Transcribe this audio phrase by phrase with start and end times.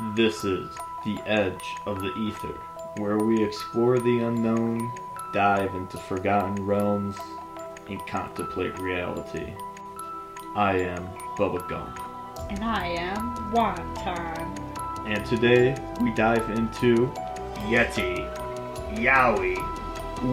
[0.00, 0.70] This is
[1.04, 2.58] The Edge of the Ether,
[2.96, 4.90] where we explore the unknown,
[5.34, 7.16] dive into forgotten realms,
[7.86, 9.52] and contemplate reality.
[10.56, 12.00] I am Bubba Gump,
[12.48, 15.06] And I am Wonton.
[15.06, 17.06] and today we dive into
[17.68, 18.26] Yeti,
[18.94, 19.58] Yowie,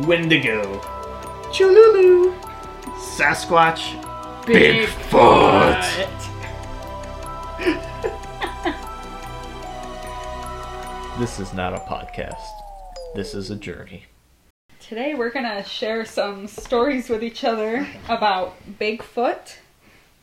[0.07, 0.79] Wendigo,
[1.51, 2.33] Chululu,
[2.95, 4.01] Sasquatch,
[4.45, 5.83] Bigfoot.
[11.19, 12.45] This is not a podcast.
[13.15, 14.05] This is a journey.
[14.79, 19.55] Today we're gonna share some stories with each other about Bigfoot.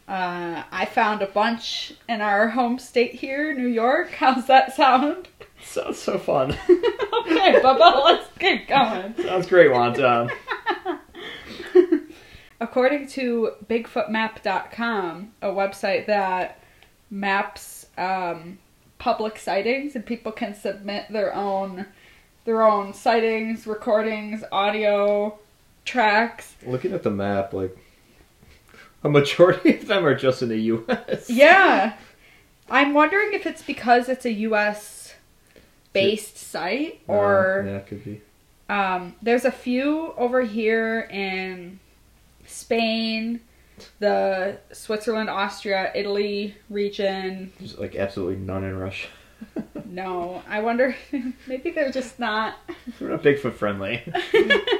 [0.06, 4.12] Uh, I found a bunch in our home state here, New York.
[4.12, 5.26] How's that sound?
[5.60, 6.52] Sounds so fun.
[6.70, 9.16] okay, Bubba, let's get going.
[9.16, 10.30] Sounds great, Wonton.
[12.60, 16.60] According to BigfootMap.com, a website that
[17.10, 18.58] maps um,
[19.04, 21.84] public sightings and people can submit their own
[22.46, 25.38] their own sightings, recordings, audio
[25.84, 26.54] tracks.
[26.66, 27.76] Looking at the map, like
[29.02, 31.28] a majority of them are just in the U.S.
[31.28, 31.92] Yeah.
[32.70, 35.14] I'm wondering if it's because it's a US
[35.92, 38.22] based site Uh, or yeah, it could be.
[38.70, 41.78] um, there's a few over here in
[42.46, 43.40] Spain,
[43.98, 47.52] the Switzerland, Austria, Italy region.
[47.58, 49.08] There's like absolutely none in Russia.
[49.86, 50.96] No, I wonder
[51.46, 52.56] maybe they're just not.
[53.00, 54.02] We're not Bigfoot friendly.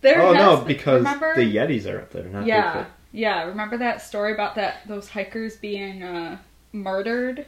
[0.00, 1.32] There oh no, because remember?
[1.36, 2.86] the Yetis are up there, not yeah, Bigfoot.
[3.12, 3.44] yeah.
[3.44, 6.38] Remember that story about that those hikers being uh,
[6.72, 7.46] murdered?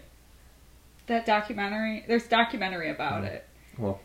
[1.09, 2.05] That documentary.
[2.07, 3.27] There's documentary about Mm.
[3.27, 3.49] it.
[3.77, 4.01] Well,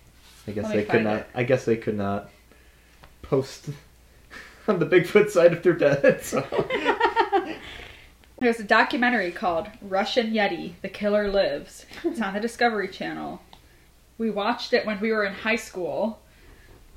[0.47, 1.17] I guess Let they could not.
[1.17, 1.27] it.
[1.35, 2.29] I guess they could not
[3.21, 3.69] post
[4.69, 6.23] on the Bigfoot side if they're dead.
[6.23, 6.41] So
[8.39, 11.85] There's a documentary called Russian Yeti: The Killer Lives.
[12.05, 13.41] It's on the Discovery Channel.
[14.17, 16.19] We watched it when we were in high school.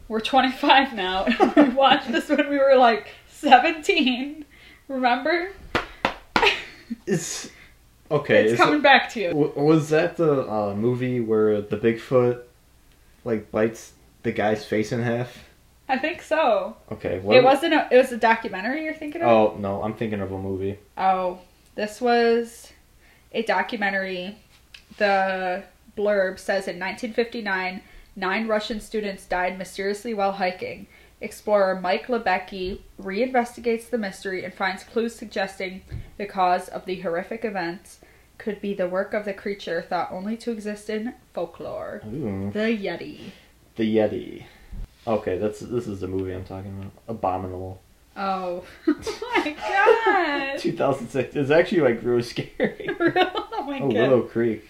[0.08, 1.24] We're 25 now.
[1.24, 4.44] and we watched this when we were like 17.
[4.88, 5.50] Remember?
[7.06, 7.50] it's
[8.10, 8.44] okay.
[8.50, 9.28] it's coming it- back to you.
[9.28, 12.42] w- was that the uh, movie where the Bigfoot
[13.24, 13.92] like bites
[14.22, 15.48] the guy's face in half?
[15.92, 16.74] I think so.
[16.90, 17.18] Okay.
[17.18, 17.86] What, It wasn't a.
[17.90, 19.28] It was a documentary you're thinking of.
[19.28, 20.78] Oh no, I'm thinking of a movie.
[20.96, 21.40] Oh,
[21.74, 22.72] this was
[23.32, 24.38] a documentary.
[24.96, 25.64] The
[25.94, 27.82] blurb says in 1959,
[28.16, 30.86] nine Russian students died mysteriously while hiking.
[31.20, 35.82] Explorer Mike Libecki reinvestigates the mystery and finds clues suggesting
[36.16, 38.00] the cause of the horrific events
[38.38, 42.00] could be the work of the creature thought only to exist in folklore.
[42.06, 42.50] Ooh.
[42.50, 43.30] The Yeti.
[43.76, 44.44] The Yeti.
[45.06, 46.92] Okay, that's this is the movie I'm talking about.
[47.08, 47.80] Abominable.
[48.16, 50.58] Oh, oh my god!
[50.58, 51.34] 2006.
[51.34, 52.88] It's actually like really scary.
[53.00, 53.94] oh my Oh, god.
[53.94, 54.68] Willow Creek.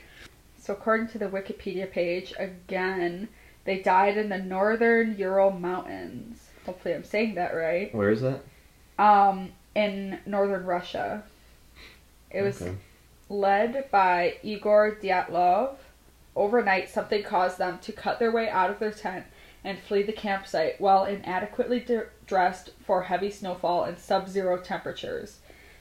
[0.59, 3.29] So according to the Wikipedia page, again,
[3.65, 6.39] they died in the northern Ural Mountains.
[6.65, 7.93] Hopefully I'm saying that right.
[7.95, 8.43] Where is that?
[8.99, 11.25] Um, in northern Russia.
[12.31, 12.75] It was Okay.
[13.29, 15.75] led by Igor Dyatlov.
[16.37, 19.27] Overnight, something caused them to cut their way out of their tent
[19.65, 25.39] and flee the campsite while inadequately d- dressed for heavy snowfall and sub zero temperatures.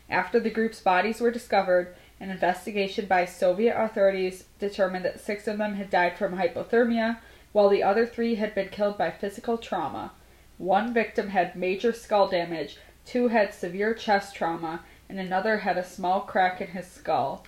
[0.10, 5.58] After the group's bodies were discovered, an investigation by Soviet authorities determined that six of
[5.58, 7.18] them had died from hypothermia,
[7.52, 10.12] while the other three had been killed by physical trauma.
[10.58, 15.84] One victim had major skull damage, two had severe chest trauma, and another had a
[15.84, 17.44] small crack in his skull.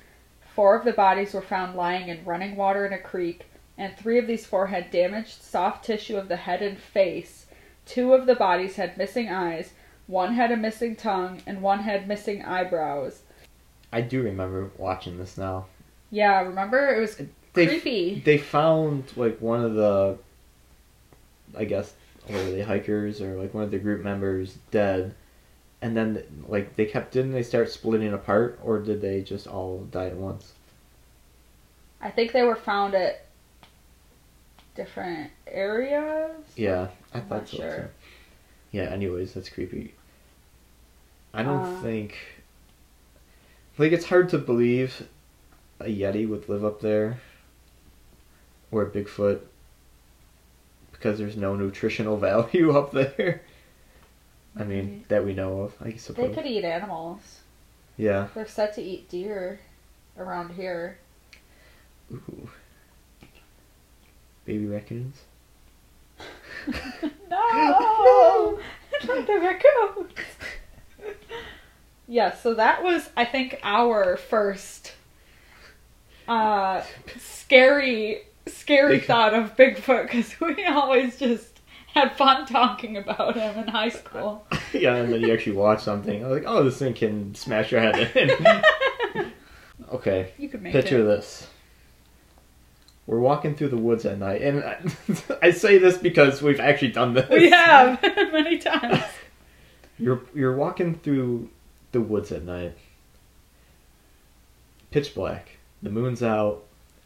[0.56, 3.46] Four of the bodies were found lying in running water in a creek,
[3.78, 7.48] and three of these four had damaged soft tissue of the head and face.
[7.86, 9.74] Two of the bodies had missing eyes,
[10.08, 13.22] one had a missing tongue, and one had missing eyebrows.
[13.92, 15.66] I do remember watching this now.
[16.12, 16.94] Yeah, remember?
[16.96, 17.22] It was
[17.54, 18.22] They creepy.
[18.26, 20.18] they found like one of the,
[21.58, 21.94] I guess,
[22.30, 25.14] were they hikers or like one of the group members dead,
[25.82, 29.80] and then like they kept didn't they start splitting apart or did they just all
[29.92, 30.54] die at once?
[32.02, 33.26] I think they were found at
[34.75, 36.31] different areas.
[36.56, 37.58] Yeah, I I'm thought so.
[37.58, 37.78] sure.
[37.78, 37.88] too.
[38.72, 38.84] Yeah.
[38.86, 39.94] Anyways, that's creepy.
[41.34, 41.81] I don't Uh.
[41.81, 42.16] think.
[43.78, 45.08] Like it's hard to believe
[45.80, 47.20] a yeti would live up there,
[48.72, 49.40] or a Bigfoot,
[50.92, 53.42] because there's no nutritional value up there.
[54.56, 56.06] I mean, that we know of, I guess.
[56.08, 57.40] They could eat animals.
[57.98, 58.28] Yeah.
[58.36, 59.60] They're set to eat deer
[60.18, 61.00] around here.
[62.12, 62.48] Ooh.
[64.45, 65.22] Baby raccoons.
[67.30, 68.60] no,
[69.06, 70.13] not the raccoons.
[72.07, 74.94] Yeah, so that was, I think, our first
[76.28, 76.84] uh,
[77.18, 81.62] scary, scary Big- thought of Bigfoot because we always just
[81.94, 84.45] had fun talking about him in high school.
[84.74, 86.24] yeah, and then you actually watch something.
[86.24, 89.34] I was like, oh, this thing can smash your head in.
[89.92, 91.04] okay, you could make picture it.
[91.06, 91.48] this.
[93.06, 94.78] We're walking through the woods at night, and I,
[95.42, 97.30] I say this because we've actually done this.
[97.30, 98.02] We have
[98.32, 99.04] many times.
[100.00, 101.50] You're you're walking through
[101.92, 102.78] the woods at night.
[104.92, 105.58] Pitch black.
[105.82, 106.64] The moon's out.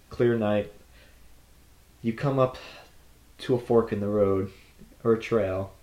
[0.10, 0.72] Clear night.
[2.02, 2.58] You come up
[3.40, 4.52] to a fork in the road
[5.04, 5.74] or a trail.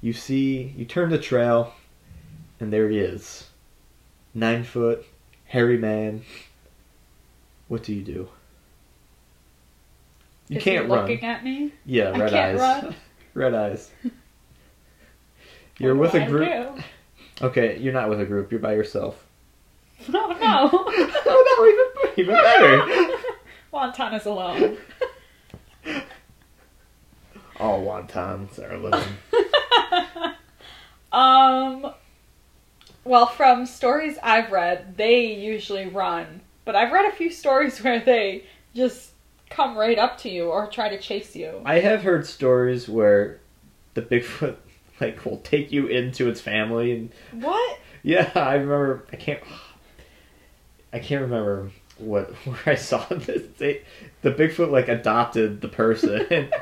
[0.00, 1.74] You see you turn the trail
[2.60, 3.48] and there he is.
[4.34, 5.04] Nine foot,
[5.46, 6.22] hairy man.
[7.68, 8.28] What do you do?
[10.52, 11.08] You Is can't run.
[11.08, 11.72] looking at me?
[11.86, 12.82] Yeah, red can't eyes.
[12.84, 12.94] run.
[13.34, 13.90] red eyes.
[15.78, 16.78] You're with a group.
[17.40, 18.52] Okay, you're not with a group.
[18.52, 19.26] You're by yourself.
[20.08, 20.68] No, no.
[20.72, 23.16] oh no, even even better.
[23.72, 24.76] Wonton is alone.
[27.58, 30.34] All wontons are living.
[31.12, 31.94] um.
[33.04, 38.00] Well, from stories I've read, they usually run, but I've read a few stories where
[38.00, 38.44] they
[38.74, 39.11] just
[39.52, 41.60] come right up to you or try to chase you.
[41.64, 43.40] I have heard stories where
[43.94, 44.56] the Bigfoot
[45.00, 47.10] like will take you into its family, and
[47.42, 47.78] What?
[48.02, 49.04] yeah, I remember.
[49.12, 49.40] I can't.
[50.92, 53.42] I can't remember what where I saw this.
[53.58, 53.82] They,
[54.22, 56.52] the Bigfoot like adopted the person, and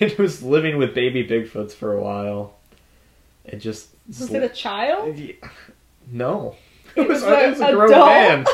[0.00, 2.54] it was living with baby Bigfoots for a while.
[3.44, 5.16] It just Was it a child?
[5.16, 5.32] Yeah.
[6.10, 6.56] No.
[6.96, 8.06] It It was, was a, a it was a grown adult.
[8.08, 8.46] man.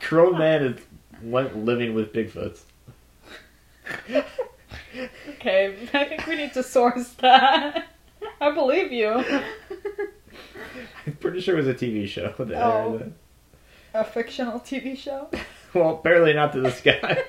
[0.00, 0.80] grown man is
[1.22, 2.60] went living with Bigfoots.
[5.28, 7.88] Okay, I think we need to source that.
[8.40, 9.24] I believe you.
[11.06, 12.34] I'm pretty sure it was a TV show.
[12.38, 13.12] That Oh.
[13.94, 15.28] A fictional TV show.
[15.72, 17.22] Well, apparently not to this guy.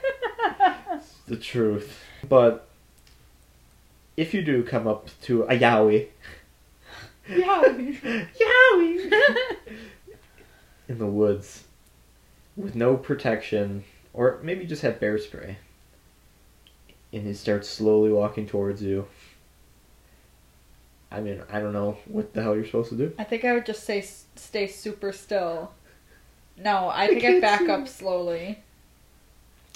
[0.92, 2.04] It's the truth.
[2.28, 2.68] But
[4.18, 6.08] if you do come up to a Yowie,
[7.30, 7.64] yeah.
[7.64, 9.14] Yowie,
[10.90, 11.64] in the woods
[12.60, 13.84] with no protection,
[14.14, 15.58] or maybe just have bear spray,
[17.14, 19.08] and he starts slowly walking towards you.
[21.12, 23.14] I mean, I don't know what the hell you're supposed to do.
[23.18, 25.72] I think I would just say stay super still.
[26.58, 28.60] No, I think can't I'd back up slowly.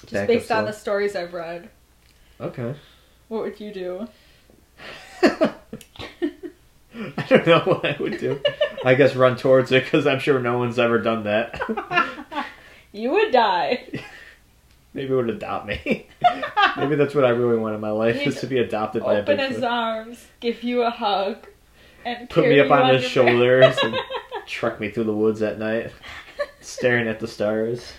[0.02, 0.66] Just Back based on slow.
[0.66, 1.70] the stories I've read.
[2.40, 2.74] Okay.
[3.28, 4.06] What would you do?
[5.22, 5.54] I
[7.28, 8.40] don't know what I would do.
[8.84, 11.60] I guess run towards it because I'm sure no one's ever done that.
[12.94, 13.84] you would die.
[14.94, 16.06] Maybe it would adopt me.
[16.76, 19.16] Maybe that's what I really want in my life He'd is to be adopted by
[19.16, 19.70] a Open his Bigfoot.
[19.70, 21.48] arms, give you a hug,
[22.04, 23.96] and Put carry me up you on his your shoulders and
[24.46, 25.90] truck me through the woods at night,
[26.60, 27.92] staring at the stars.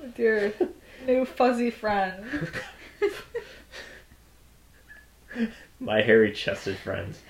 [0.00, 0.52] With your
[1.06, 2.50] new fuzzy friend.
[5.80, 7.20] My hairy chested friends.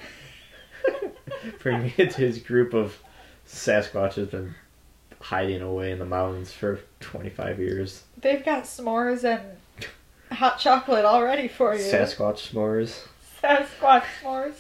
[1.61, 2.99] Bring me into his group of
[3.47, 4.57] Sasquatch has been
[5.23, 8.03] hiding away in the mountains for 25 years.
[8.21, 9.43] They've got s'mores and
[10.35, 11.81] hot chocolate all ready for you.
[11.81, 13.07] Sasquatch s'mores.
[13.43, 14.55] Sasquatch s'mores.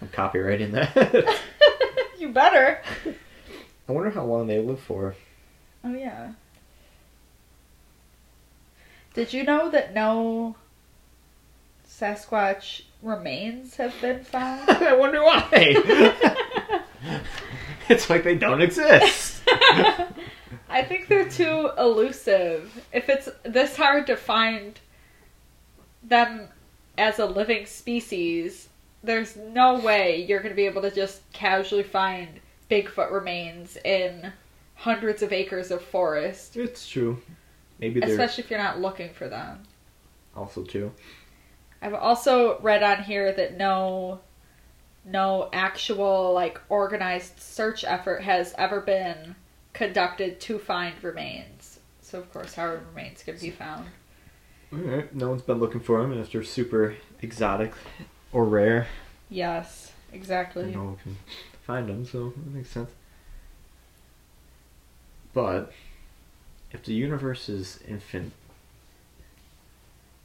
[0.00, 1.40] I'm copywriting that.
[2.18, 2.80] you better.
[3.88, 5.14] I wonder how long they live for.
[5.82, 6.32] Oh yeah.
[9.14, 10.56] Did you know that no
[11.88, 14.68] Sasquatch remains have been found?
[14.70, 15.48] I wonder why.
[17.88, 19.23] it's like they don't exist.
[20.68, 22.84] I think they're too elusive.
[22.92, 24.78] If it's this hard to find
[26.02, 26.48] them
[26.98, 28.68] as a living species,
[29.02, 32.40] there's no way you're going to be able to just casually find
[32.70, 34.32] Bigfoot remains in
[34.74, 37.20] hundreds of acres of forest, It's true.
[37.78, 39.62] Maybe they're especially if you're not looking for them.
[40.34, 40.92] also true.
[41.82, 44.20] I've also read on here that no
[45.04, 49.36] no actual like organized search effort has ever been
[49.74, 51.78] conducted to find remains.
[52.00, 53.86] So of course how are remains can be found.
[54.72, 57.72] Alright, no one's been looking for them, and if they're super exotic
[58.32, 58.86] or rare,
[59.30, 60.72] Yes, exactly.
[60.74, 61.16] no one can
[61.66, 62.90] find them, so that makes sense.
[65.32, 65.72] But,
[66.72, 68.32] if the universe is infinite,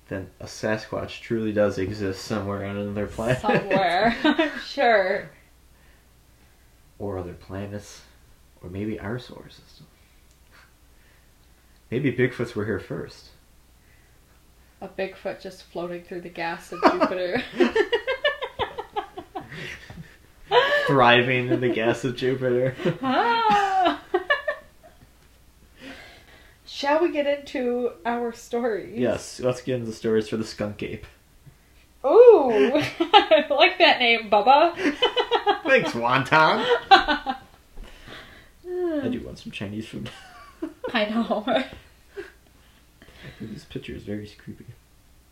[0.07, 3.41] then a Sasquatch truly does exist somewhere on another planet.
[3.41, 5.29] Somewhere, I'm sure.
[6.97, 8.01] or other planets,
[8.61, 9.87] or maybe our solar system.
[11.91, 13.29] Maybe Bigfoots were here first.
[14.81, 17.43] A Bigfoot just floating through the gas of Jupiter.
[20.87, 22.75] Thriving in the gas of Jupiter.
[23.03, 24.01] Ah.
[26.65, 28.97] shall we get into our stories?
[28.97, 31.05] Yes, let's get into the stories for the skunk ape.
[32.05, 32.49] Ooh,
[32.99, 34.73] I like that name, Bubba.
[35.63, 37.35] Thanks, Wonton.
[38.91, 40.09] I do want some Chinese food.
[40.93, 41.63] I know.
[43.41, 44.65] This picture is very creepy.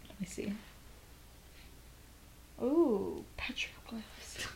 [0.08, 0.54] Let me see.
[2.62, 4.48] Ooh, petroglyphs.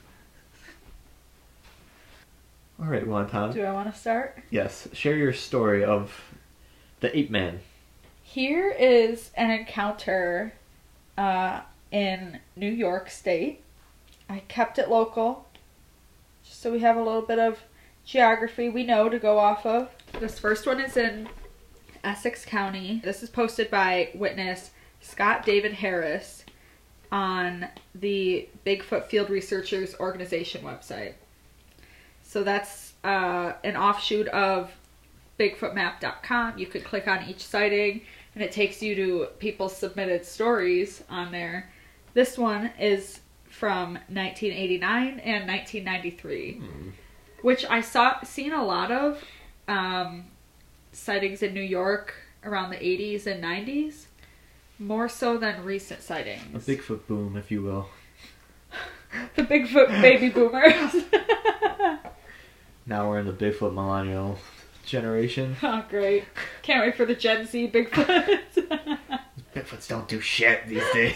[2.80, 3.54] All right, Wonton.
[3.54, 4.38] Do I want to start?
[4.50, 6.34] Yes, share your story of
[7.02, 7.60] the ape man.
[8.24, 10.54] Here is an encounter
[11.18, 13.62] uh, in New York State.
[14.30, 15.48] I kept it local,
[16.44, 17.60] just so we have a little bit of
[18.06, 19.90] geography we know to go off of.
[20.20, 21.30] This first one is in
[22.04, 23.02] Essex County.
[23.04, 26.46] This is posted by witness Scott David Harris
[27.12, 31.14] on the Bigfoot Field Researchers Organization website.
[32.24, 34.72] So that's uh, an offshoot of
[35.40, 36.58] bigfootmap.com.
[36.58, 38.02] You could click on each sighting
[38.36, 41.70] and it takes you to people's submitted stories on there.
[42.14, 46.62] This one is from 1989 and 1993,
[47.42, 49.24] which I saw seen a lot of
[49.68, 50.26] um,
[50.92, 54.06] sightings in New York around the 80s and 90s,
[54.80, 56.68] more so than recent sightings.
[56.68, 56.72] A.
[56.72, 57.90] Bigfoot boom, if you will.
[59.36, 61.04] the Bigfoot baby boomers.
[62.84, 64.40] Now we're in the Bigfoot millennial
[64.86, 65.56] generation.
[65.64, 66.26] oh, great!
[66.64, 68.40] Can't wait for the Gen Z Bigfoot.
[69.56, 71.16] Bigfoots don't do shit these days.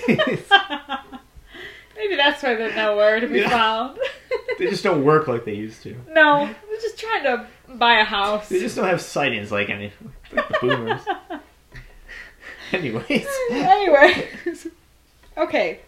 [1.97, 3.49] Maybe that's why they're nowhere to be Yeah.
[3.49, 3.99] found.
[4.57, 5.95] They just don't work like they used to.
[6.09, 8.49] no, they're just trying to buy a house.
[8.49, 9.91] They just don't have sightings like any
[10.33, 11.01] like the boomers.
[12.71, 14.27] Anyways, anyway,
[15.37, 15.79] okay.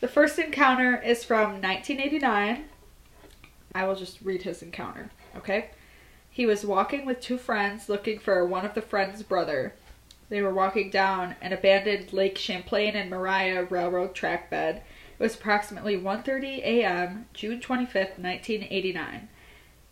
[0.00, 2.64] The first encounter is from 1989.
[3.74, 5.70] I will just read his encounter, okay?
[6.30, 9.74] He was walking with two friends looking for one of the friends' brother.
[10.28, 14.82] They were walking down an abandoned Lake Champlain and Moriah railroad track bed.
[15.18, 19.28] It was approximately 1:30 a.m., June 25th, 1989.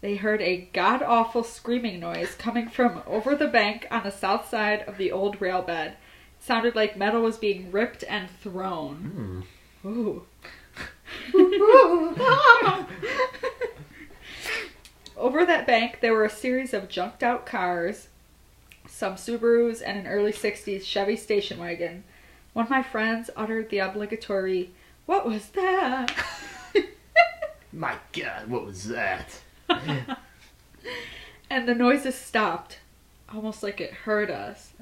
[0.01, 4.49] They heard a god awful screaming noise coming from over the bank on the south
[4.49, 5.97] side of the old rail bed.
[6.39, 9.45] It sounded like metal was being ripped and thrown.
[9.83, 9.89] Hmm.
[9.89, 10.27] Ooh.
[15.17, 18.09] Over that bank, there were a series of junked out cars,
[18.87, 22.05] some Subarus, and an early 60s Chevy station wagon.
[22.53, 24.71] One of my friends uttered the obligatory,
[25.07, 26.13] What was that?
[27.73, 29.41] my God, what was that?
[31.51, 32.79] and the noises stopped,
[33.33, 34.73] almost like it heard us.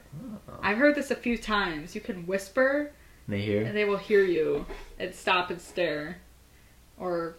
[0.48, 0.54] Oh.
[0.62, 1.94] I've heard this a few times.
[1.94, 2.92] You can whisper,
[3.28, 3.62] They hear.
[3.64, 4.64] and they will hear you
[4.98, 6.18] and stop and stare.
[6.98, 7.34] Or,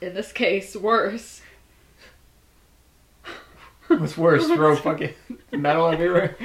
[0.00, 1.42] in this case, worse.
[3.88, 5.14] What's worse, throw fucking
[5.52, 6.36] metal everywhere?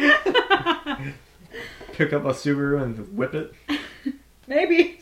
[1.94, 3.54] Pick up a Subaru and whip it?
[4.48, 5.00] Maybe.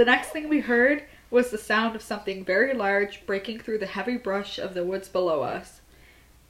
[0.00, 3.86] The next thing we heard was the sound of something very large breaking through the
[3.86, 5.82] heavy brush of the woods below us.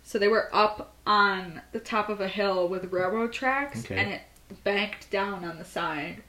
[0.05, 3.99] So they were up on the top of a hill with railroad tracks Okay.
[3.99, 4.21] and it
[4.63, 6.23] banked down on the side.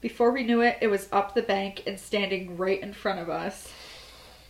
[0.00, 3.28] Before we knew it, it was up the bank and standing right in front of
[3.28, 3.70] us.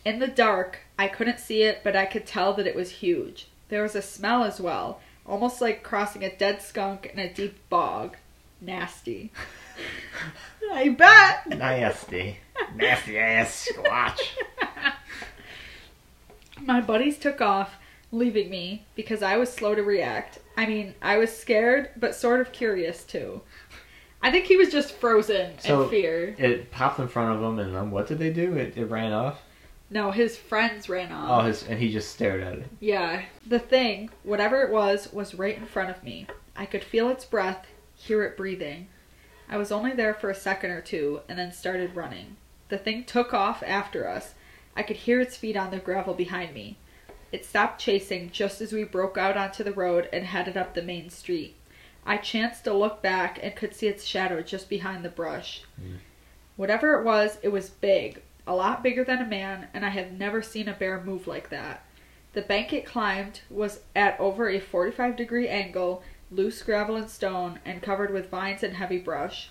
[0.05, 3.49] In the dark, I couldn't see it, but I could tell that it was huge.
[3.71, 7.59] There was a smell as well, almost like crossing a dead skunk in a deep
[7.69, 8.17] bog.
[8.61, 9.33] Nasty.
[10.73, 11.47] I bet.
[11.59, 12.39] Nasty.
[12.75, 14.21] Nasty ass squatch.
[16.61, 17.77] My buddies took off,
[18.13, 20.39] leaving me because I was slow to react.
[20.57, 23.41] I mean, I was scared, but sort of curious too.
[24.21, 26.35] I think he was just frozen So- in fear.
[26.39, 28.55] It popped in front of him, and um, what did they do?
[28.57, 29.41] It, it ran off.
[29.91, 31.47] No, his friends ran Oh, off.
[31.47, 32.67] his and he just stared at it.
[32.81, 33.23] Yeah.
[33.47, 36.27] The thing, whatever it was, was right in front of me.
[36.57, 38.89] I could feel its breath, hear it breathing.
[39.49, 42.37] I was only there for a second or two and then started running.
[42.69, 44.35] The thing took off after us.
[44.77, 46.77] I could hear its feet on the gravel behind me.
[47.33, 50.83] It stopped chasing just as we broke out onto the road and headed up the
[50.83, 51.57] main street.
[52.07, 55.63] I chanced to look back and could see its shadow just behind the brush.
[55.81, 55.99] Mm.
[56.57, 60.13] Whatever it was, it was big, a lot bigger than a man, and I have
[60.13, 61.85] never seen a bear move like that.
[62.33, 67.61] The bank it climbed was at over a 45 degree angle, loose gravel and stone,
[67.65, 69.51] and covered with vines and heavy brush.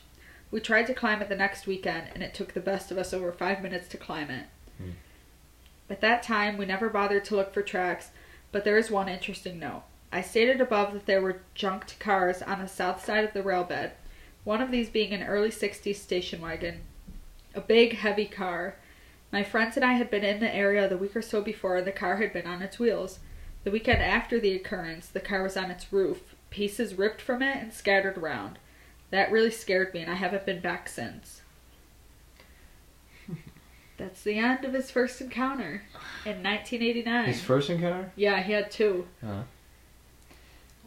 [0.51, 3.13] We tried to climb it the next weekend, and it took the best of us
[3.13, 4.46] over five minutes to climb it.
[4.77, 4.91] Hmm.
[5.89, 8.12] At that time, we never bothered to look for tracks,
[8.51, 9.84] but there is one interesting note.
[10.12, 13.63] I stated above that there were junked cars on the south side of the rail
[13.63, 13.93] bed,
[14.43, 16.81] one of these being an early 60s station wagon.
[17.53, 18.75] A big, heavy car.
[19.31, 21.86] My friends and I had been in the area the week or so before, and
[21.86, 23.19] the car had been on its wheels.
[23.65, 27.58] The weekend after the occurrence, the car was on its roof, pieces ripped from it
[27.58, 28.60] and scattered around.
[29.12, 31.42] That really scared me, and I haven't been back since.
[33.98, 35.84] That's the end of his first encounter
[36.25, 37.25] in 1989.
[37.25, 38.12] His first encounter?
[38.16, 39.08] yeah, he had two.
[39.25, 39.44] Uh,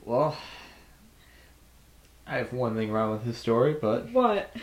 [0.05, 0.37] well,
[2.27, 4.55] I have one thing wrong with his story, but What?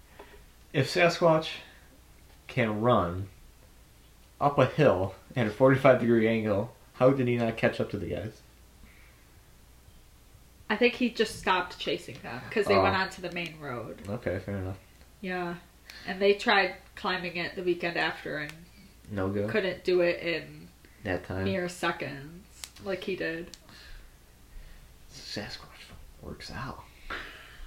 [0.72, 1.48] if Sasquatch
[2.48, 3.28] can run
[4.40, 7.98] up a hill at a 45 degree angle, how did he not catch up to
[7.98, 8.40] the guys?
[10.68, 12.82] I think he just stopped chasing them because they Oh.
[12.82, 14.02] went onto the main road.
[14.08, 14.78] Okay, fair enough.
[15.20, 15.54] Yeah.
[16.06, 18.52] And they tried climbing it the weekend after and
[19.10, 19.46] No go.
[19.48, 20.68] couldn't do it in
[21.04, 21.44] That time.
[21.44, 22.44] mere seconds
[22.84, 23.56] like he did.
[25.12, 25.86] Sasquatch
[26.20, 26.82] works out.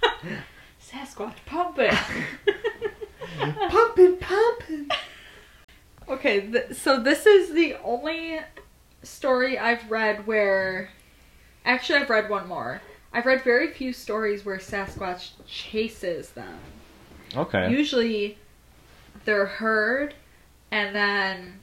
[0.82, 1.90] Sasquatch pumping.
[3.68, 4.90] pumping, pumping.
[6.08, 8.40] okay, th- so this is the only
[9.02, 10.90] story I've read where.
[11.64, 12.80] Actually, I've read one more.
[13.12, 16.58] I've read very few stories where Sasquatch chases them.
[17.36, 17.70] Okay.
[17.70, 18.38] Usually,
[19.24, 20.14] they're heard,
[20.70, 21.60] and then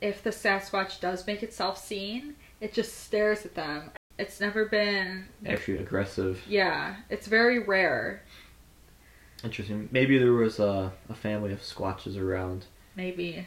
[0.00, 3.90] if the Sasquatch does make itself seen, it just stares at them.
[4.18, 5.26] It's never been.
[5.46, 6.42] Actually aggressive.
[6.48, 8.22] Yeah, it's very rare.
[9.44, 9.88] Interesting.
[9.90, 12.66] Maybe there was a, a family of squatches around.
[12.94, 13.46] Maybe.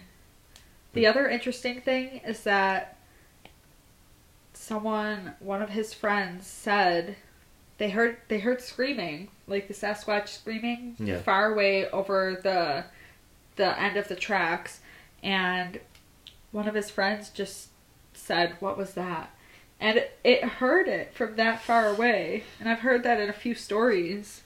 [0.94, 2.95] The other interesting thing is that
[4.65, 7.15] someone, one of his friends, said
[7.77, 11.22] they heard they heard screaming, like the Sasquatch screaming, Yeah.
[11.22, 12.86] far away over the
[13.55, 14.79] the end of the tracks,
[15.24, 15.79] and
[16.51, 17.69] one of his friends just
[18.13, 19.29] said, "What was that?"
[19.79, 23.34] And it, it heard it from that far away, and I've heard that in a
[23.34, 24.41] few stories.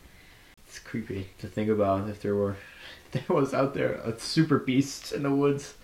[0.67, 2.57] It's creepy to think about if there were
[3.11, 5.75] there was out there a super beast in the woods.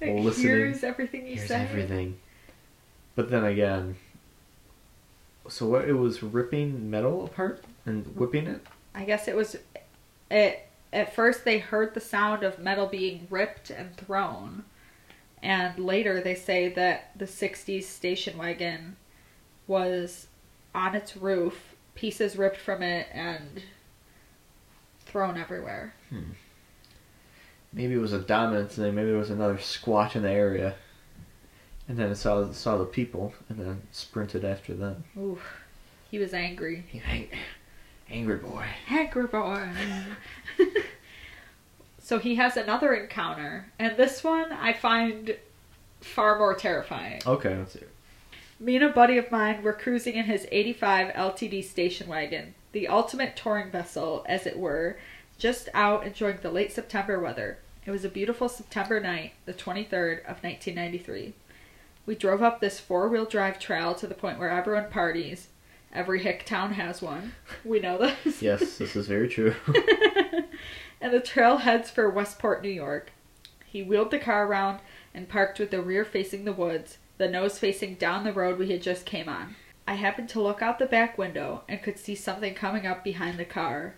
[0.00, 0.46] It Listening.
[0.46, 1.60] hears everything you Here's say.
[1.62, 2.18] everything.
[3.18, 3.96] But then again,
[5.48, 5.88] so what?
[5.88, 8.64] It was ripping metal apart and whipping it.
[8.94, 9.56] I guess it was
[10.30, 14.62] it at first they heard the sound of metal being ripped and thrown.
[15.42, 18.94] And later they say that the 60s station wagon
[19.66, 20.28] was
[20.72, 23.64] on its roof, pieces ripped from it and
[25.06, 25.92] thrown everywhere.
[26.10, 26.34] Hmm.
[27.72, 28.94] Maybe it was a dominant thing.
[28.94, 30.76] Maybe there was another squatch in the area,
[31.88, 35.04] and then it saw saw the people, and then sprinted after them.
[35.16, 35.40] Ooh,
[36.10, 36.84] he was angry.
[36.88, 37.30] He ang-
[38.10, 38.66] angry boy.
[38.90, 39.68] Angry boy.
[41.98, 45.36] so he has another encounter, and this one I find
[46.00, 47.22] far more terrifying.
[47.26, 47.80] Okay, let's see.
[48.60, 52.88] Me and a buddy of mine were cruising in his 85 LTD station wagon, the
[52.88, 54.98] ultimate touring vessel, as it were,
[55.38, 57.58] just out enjoying the late September weather.
[57.86, 61.34] It was a beautiful September night, the 23rd of 1993.
[62.08, 65.48] We drove up this four wheel drive trail to the point where everyone parties.
[65.92, 67.34] Every hick town has one.
[67.66, 68.40] We know this.
[68.42, 69.54] Yes, this is very true.
[71.02, 73.12] and the trail heads for Westport, New York.
[73.66, 74.80] He wheeled the car around
[75.12, 78.70] and parked with the rear facing the woods, the nose facing down the road we
[78.70, 79.56] had just came on.
[79.86, 83.38] I happened to look out the back window and could see something coming up behind
[83.38, 83.96] the car.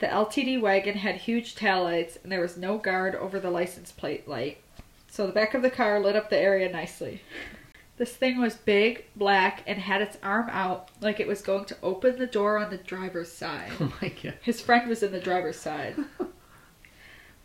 [0.00, 4.26] The LTD wagon had huge taillights and there was no guard over the license plate
[4.26, 4.58] light,
[5.14, 7.22] so the back of the car lit up the area nicely.
[7.98, 11.76] This thing was big, black, and had its arm out like it was going to
[11.84, 13.70] open the door on the driver's side.
[13.80, 14.38] oh my god.
[14.42, 15.94] His friend was in the driver's side.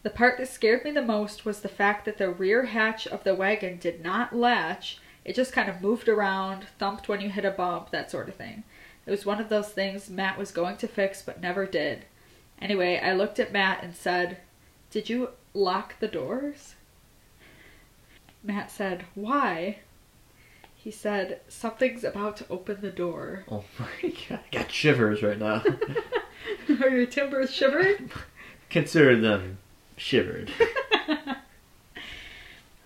[0.01, 3.25] The part that scared me the most was the fact that the rear hatch of
[3.25, 4.99] the wagon did not latch.
[5.25, 8.35] It just kind of moved around, thumped when you hit a bump, that sort of
[8.35, 8.63] thing.
[9.05, 12.05] It was one of those things Matt was going to fix but never did.
[12.61, 14.37] Anyway, I looked at Matt and said,
[14.89, 16.75] Did you lock the doors?
[18.43, 19.79] Matt said, Why?
[20.75, 23.43] He said, Something's about to open the door.
[23.49, 24.39] Oh my god.
[24.51, 25.63] I got shivers right now.
[26.81, 28.11] Are your timbers shivering?
[28.69, 29.57] Consider them
[29.97, 30.51] shivered.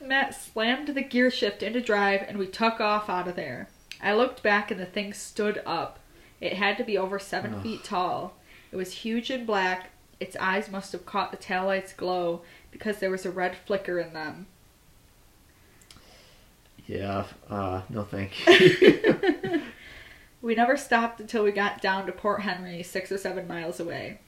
[0.01, 3.69] Matt slammed the gear shift into drive and we took off out of there.
[4.01, 5.99] I looked back and the thing stood up.
[6.41, 7.63] It had to be over seven Ugh.
[7.63, 8.33] feet tall.
[8.71, 9.91] It was huge and black.
[10.19, 14.13] Its eyes must have caught the taillight's glow because there was a red flicker in
[14.13, 14.47] them.
[16.87, 19.61] Yeah, uh, no thank you.
[20.41, 24.19] We never stopped until we got down to Port Henry, six or seven miles away.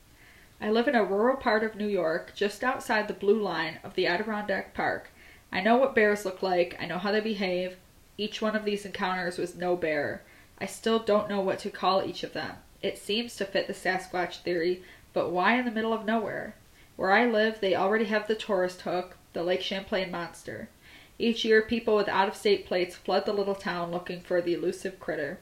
[0.61, 3.95] I live in a rural part of New York, just outside the blue line of
[3.95, 5.09] the Adirondack Park.
[5.51, 7.75] I know what bears look like, I know how they behave.
[8.17, 10.23] Each one of these encounters was no bear.
[10.57, 12.55] I still don't know what to call each of them.
[12.81, 16.55] It seems to fit the Sasquatch theory, but why in the middle of nowhere?
[16.95, 20.69] Where I live, they already have the tourist hook, the Lake Champlain monster.
[21.17, 24.53] Each year, people with out of state plates flood the little town looking for the
[24.53, 25.39] elusive critter.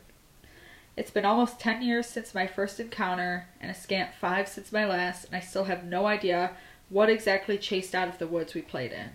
[0.95, 4.85] It's been almost 10 years since my first encounter, and a scant five since my
[4.85, 6.51] last, and I still have no idea
[6.89, 9.09] what exactly chased out of the woods we played in.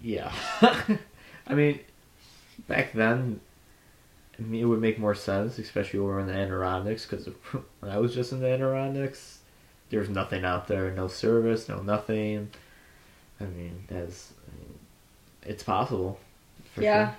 [0.00, 0.32] Yeah.
[1.46, 1.80] I mean,
[2.68, 3.40] back then,
[4.38, 7.26] I mean, it would make more sense, especially over in the Adirondacks, because
[7.80, 9.40] when I was just in the Adirondacks,
[9.90, 12.50] there was nothing out there, no service, no nothing.
[13.40, 14.69] I mean, that's, I mean,
[15.44, 16.18] it's possible.
[16.74, 17.08] For Yeah.
[17.10, 17.16] Sure.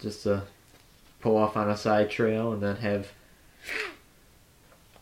[0.00, 0.42] Just to
[1.20, 3.08] pull off on a side trail and then have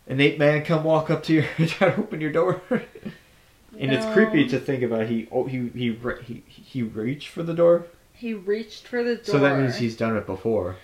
[0.06, 2.62] an ape man come walk up to you and try to open your door.
[2.70, 5.06] and it's creepy to think about.
[5.06, 9.24] He oh he he he he reached for the door, He reached for the door.
[9.24, 10.76] so that means he's done it before.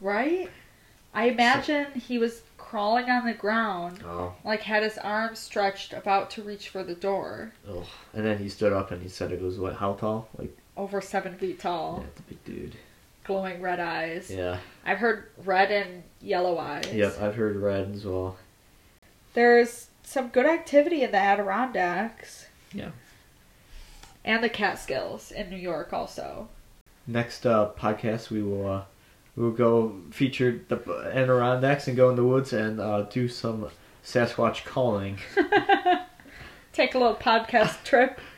[0.00, 0.50] Right?
[1.12, 6.30] I imagine he was crawling on the ground, Oh, like had his arms stretched, about
[6.30, 7.52] to reach for the door.
[7.68, 7.84] oh.
[8.14, 9.74] And then he stood up and he said it was what?
[9.76, 10.28] How tall?
[10.38, 12.76] Like Over seven feet tall, yeah, big dude.
[13.24, 14.30] glowing red eyes.
[14.30, 14.58] Yeah.
[14.84, 16.90] I've heard red and yellow eyes.
[16.92, 17.20] Yep.
[17.20, 18.36] I've heard red as well.
[19.34, 22.46] There's some good activity in the Adirondacks.
[22.72, 22.90] Yeah.
[24.24, 26.48] And the Catskills in New York also.
[27.06, 28.82] Next uh, podcast we will uh,
[29.36, 30.76] we will go feature the
[31.12, 33.68] Adirondacks and go in the woods and uh, do some
[34.04, 35.18] Sasquatch calling.
[36.72, 38.18] Take a little podcast trip.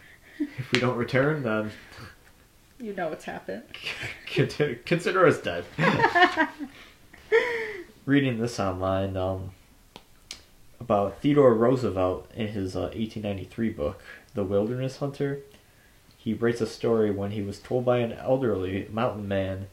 [0.59, 1.71] If we don't return, then
[2.83, 3.62] You know what's happened.
[4.27, 5.64] consider, us dead.
[8.07, 9.53] Reading this online um,
[10.81, 14.03] about Theodore Roosevelt in his uh, 1893 book,
[14.35, 15.42] The Wilderness Hunter.
[16.16, 19.68] He writes a story when he was told by an elderly mountain man,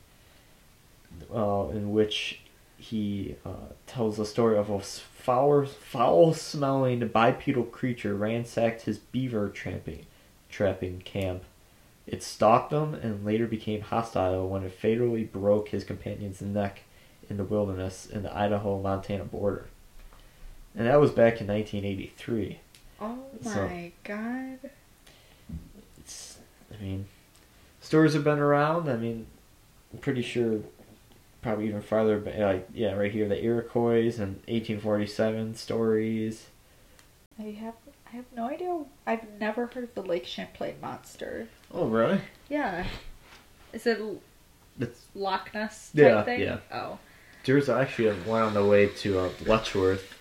[1.34, 2.41] uh, in which
[2.78, 10.06] he uh, tells the story of a foul, foul-smelling bipedal creature ransacked his beaver trapping,
[10.48, 11.41] trapping camp.
[12.12, 16.82] It stalked him and later became hostile when it fatally broke his companion's neck
[17.30, 19.67] in the wilderness in the Idaho Montana border.
[20.76, 22.60] And that was back in 1983.
[23.00, 24.72] Oh So- my god.
[26.00, 26.39] It's,
[26.74, 27.06] I mean,
[27.80, 28.89] stories have been around.
[28.89, 29.28] I mean,
[29.93, 30.62] I'm pretty sure,
[31.43, 36.48] probably even farther, but like yeah, right here, the Iroquois and 1847 stories.
[37.38, 37.76] I have
[38.12, 38.84] I have no idea.
[39.06, 41.48] I've never heard of the Lake Champlain monster.
[41.72, 42.19] Oh, really?
[42.50, 42.86] Yeah.
[43.72, 44.00] Is it
[44.80, 46.39] It's, Loch Ness type Yeah, thing?
[46.41, 46.58] yeah.
[46.74, 46.98] Oh.
[47.45, 50.15] there's actually one on the way to uh, Letchworth.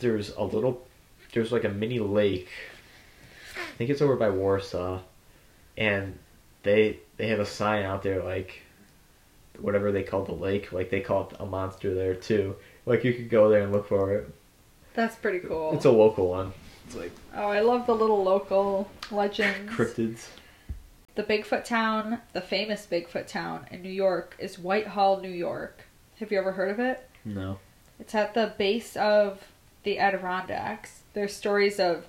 [0.00, 0.86] There's a little,
[1.32, 2.48] there's like a mini lake.
[3.56, 5.00] I think it's over by Warsaw,
[5.76, 6.18] and
[6.62, 8.62] they they have a sign out there like
[9.58, 12.56] whatever they call the lake, like they call it a monster there too.
[12.86, 14.30] Like you could go there and look for it.
[14.94, 15.72] That's pretty cool.
[15.74, 16.52] It's a local one.
[16.86, 19.70] It's like oh, I love the little local legends.
[19.72, 20.26] cryptids.
[21.14, 25.84] The Bigfoot town, the famous Bigfoot town in New York, is Whitehall, New York.
[26.18, 27.08] Have you ever heard of it?
[27.24, 27.58] No.
[27.98, 29.40] It's at the base of
[29.82, 31.02] the Adirondacks.
[31.12, 32.06] There's stories of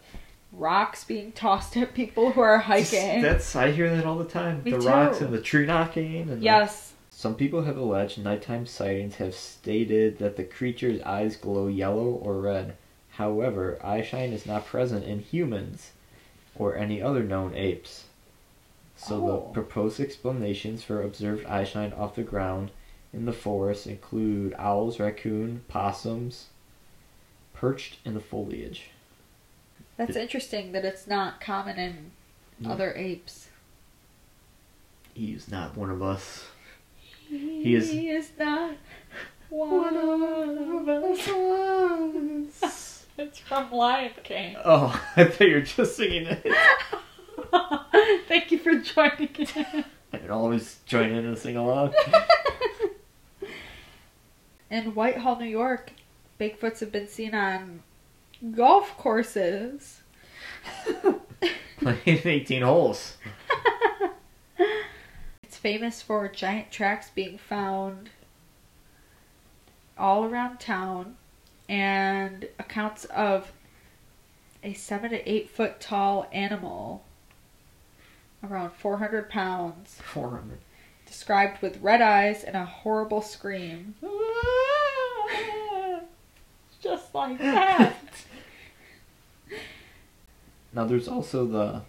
[0.51, 3.21] rocks being tossed at people who are hiking.
[3.21, 4.63] That's I hear that all the time.
[4.63, 6.29] Me the rocks and the tree knocking.
[6.29, 6.90] And yes.
[7.21, 12.41] Some people have alleged nighttime sightings have stated that the creature's eyes glow yellow or
[12.41, 12.75] red.
[13.11, 15.91] However, eyeshine is not present in humans
[16.55, 18.05] or any other known apes.
[18.95, 19.27] So Oh.
[19.45, 22.71] the proposed explanations for observed eyeshine off the ground
[23.13, 26.47] in the forest include owls, raccoon, possums,
[27.53, 28.89] perched in the foliage.
[29.95, 32.11] That's interesting that it's not common in
[32.59, 32.71] Yeah.
[32.71, 33.49] other apes.
[35.13, 36.47] He's not one of us.
[37.31, 38.73] He is- is not
[39.49, 43.05] one of us.
[43.17, 44.57] it's from Lion King.
[44.65, 46.45] Oh, I thought you were just singing it.
[48.27, 49.85] Thank you for joining in.
[50.13, 51.93] I can always join in and sing along.
[54.69, 55.91] In Whitehall, New York,
[56.39, 57.83] Bigfoots have been seen on
[58.55, 60.01] golf courses.
[61.79, 63.17] Playing 18 holes.
[65.61, 68.09] Famous for giant tracks being found
[69.95, 71.15] all around town
[71.69, 73.51] and accounts of
[74.63, 77.03] a seven to eight foot tall animal
[78.43, 80.57] around 400 pounds 400.
[81.05, 83.93] described with red eyes and a horrible scream
[86.81, 87.95] just like that
[90.73, 91.81] Now there's also the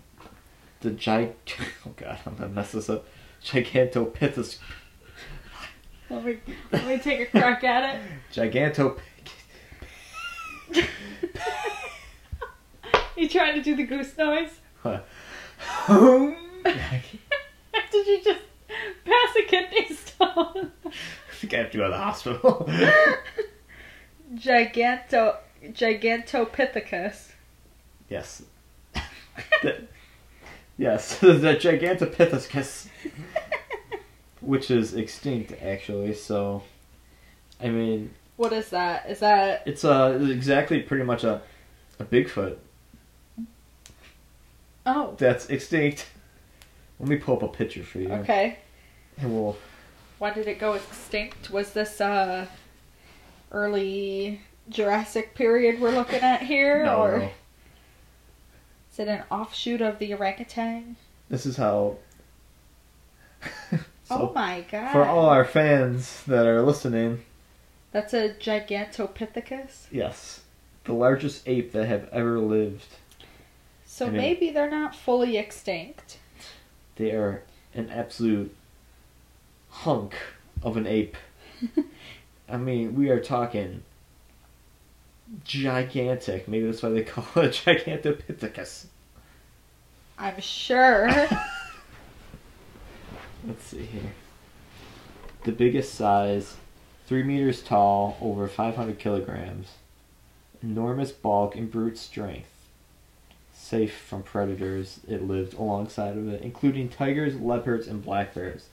[0.80, 1.34] the gig.
[1.86, 3.06] Oh god, I'm gonna mess this up.
[3.44, 4.58] Gigantopithecus.
[6.10, 6.38] let me,
[6.70, 8.00] let me take a crack at it
[8.32, 8.98] Gigantop.
[13.16, 14.50] you trying to do the goose noise
[14.82, 15.06] What?
[17.90, 18.40] Did you just
[19.04, 20.72] pass a kidney stone?
[20.86, 20.90] I
[21.34, 22.68] think I have to go to the hospital.
[24.34, 27.28] Giganto Gigantopithecus.
[28.08, 28.42] yes.
[29.62, 29.82] The-
[30.78, 32.88] yes, the Gigantopithecus,
[34.42, 36.14] which is extinct actually.
[36.14, 36.62] So,
[37.60, 39.08] I mean, What is that?
[39.08, 41.42] Is that it's uh exactly pretty much a
[41.98, 42.56] a Bigfoot
[44.86, 46.06] oh that's extinct.
[46.98, 48.58] Let me pull up a picture for you, okay?
[49.18, 49.56] and we'll
[50.18, 51.50] When did it go extinct?
[51.50, 52.46] Was this uh
[53.50, 57.30] early Jurassic period we're looking at here, no, or no.
[58.92, 60.96] is it an offshoot of the orangutan?
[61.28, 61.96] This is how.
[64.16, 64.92] so, oh my god!
[64.92, 67.22] for all our fans that are listening,
[67.92, 69.86] That's a Gigantopithecus.
[69.90, 70.40] yes,
[70.84, 72.86] the largest ape that have ever lived.
[73.84, 76.18] So I mean- maybe they're not fully extinct.
[76.96, 77.42] They are
[77.74, 78.54] an absolute
[79.70, 80.14] hunk
[80.62, 81.16] of an ape.
[82.48, 83.82] I mean, we are talking
[85.44, 86.48] gigantic.
[86.48, 88.86] Maybe that's why they call it Gigantopithecus.
[90.18, 91.08] I'm sure.
[93.46, 94.12] Let's see here.
[95.44, 96.56] The biggest size,
[97.06, 99.68] 3 meters tall, over 500 kilograms.
[100.62, 102.48] Enormous bulk and brute strength.
[103.52, 108.66] Safe from predators it lived alongside of it, including tigers, leopards, and black bears.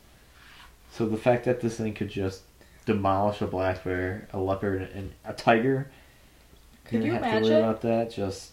[0.91, 2.41] So the fact that this thing could just
[2.85, 5.89] demolish a black bear, a leopard, and a tiger,
[6.85, 7.57] Could you have to worry imagine?
[7.57, 8.11] about that.
[8.11, 8.51] Just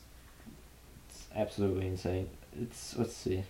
[1.08, 2.28] it's absolutely insane.
[2.60, 3.44] It's let's see.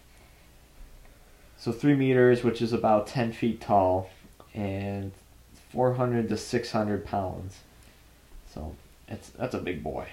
[1.58, 4.10] So three meters, which is about ten feet tall,
[4.54, 5.12] and
[5.70, 7.58] four hundred to six hundred pounds.
[8.52, 8.74] So
[9.08, 10.06] it's that's a big boy,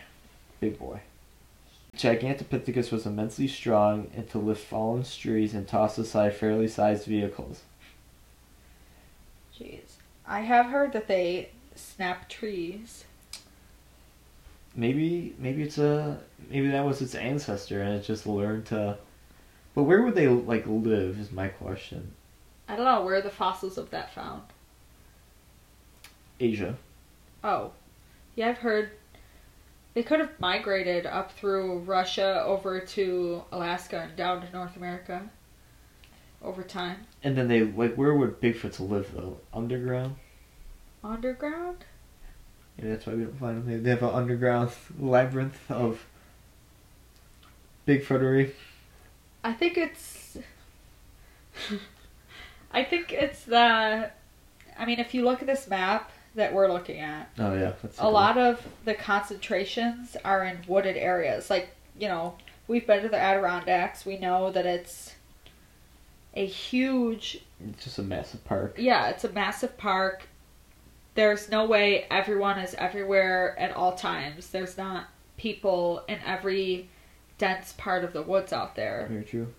[0.59, 1.01] big boy.
[1.95, 7.61] Gigantopithecus was immensely strong and to lift fallen trees and toss aside fairly sized vehicles.
[9.55, 9.81] Jeez.
[10.25, 13.03] I have heard that they snap trees.
[14.75, 18.97] Maybe maybe it's a maybe that was its ancestor and it just learned to.
[19.75, 21.19] But where would they like live?
[21.19, 22.13] Is my question.
[22.67, 24.43] I don't know where are the fossils of that found.
[26.39, 26.75] Asia.
[27.43, 27.71] Oh,
[28.35, 28.91] yeah, I've heard
[29.93, 35.29] they could have migrated up through Russia over to Alaska and down to North America
[36.41, 37.05] over time.
[37.23, 39.37] And then they like where would Bigfoots live though?
[39.53, 40.15] Underground.
[41.03, 41.85] Underground?
[42.77, 43.83] Maybe that's why we don't find them.
[43.83, 46.05] They have an underground labyrinth of
[47.87, 48.51] Bigfootery.
[49.43, 50.37] I think it's.
[52.71, 54.09] I think it's the.
[54.77, 58.09] I mean, if you look at this map that we're looking at, Oh yeah, a
[58.09, 61.49] lot of the concentrations are in wooded areas.
[61.49, 62.35] Like, you know,
[62.67, 64.05] we've been to the Adirondacks.
[64.05, 65.13] We know that it's
[66.33, 68.75] a huge It's just a massive park.
[68.79, 70.23] yeah, it's a massive park.
[71.13, 74.49] There's no way everyone is everywhere at all times.
[74.49, 75.05] There's not
[75.37, 76.89] people in every
[77.37, 79.07] dense part of the woods out there.
[79.09, 79.53] Very true.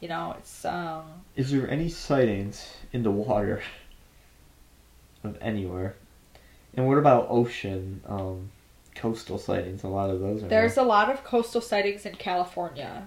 [0.00, 1.04] You know, it's um
[1.36, 3.62] Is there any sightings in the water
[5.24, 5.96] of anywhere?
[6.74, 8.50] And what about ocean, um,
[8.94, 9.82] coastal sightings?
[9.82, 13.06] A lot of those are there's a lot of coastal sightings in California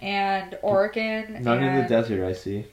[0.00, 1.42] and Oregon.
[1.42, 2.26] none in the desert.
[2.26, 2.66] I see.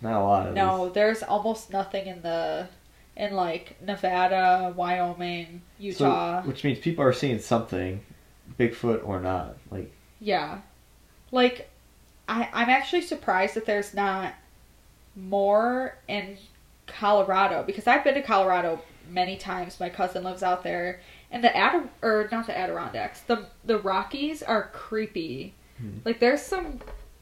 [0.00, 0.54] Not a lot.
[0.54, 0.94] No, least.
[0.94, 2.68] there's almost nothing in the
[3.16, 6.42] in like Nevada, Wyoming, Utah.
[6.42, 8.00] So, which means people are seeing something,
[8.58, 9.56] Bigfoot or not.
[9.70, 10.58] Like Yeah.
[11.32, 11.70] Like
[12.28, 14.34] I I'm actually surprised that there's not
[15.14, 16.36] more in
[16.86, 18.80] Colorado because I've been to Colorado
[19.10, 19.80] many times.
[19.80, 21.00] My cousin lives out there.
[21.30, 23.20] And the Ad or not the Adirondacks.
[23.22, 25.54] The the Rockies are creepy.
[25.78, 25.98] Hmm.
[26.04, 26.80] Like there's some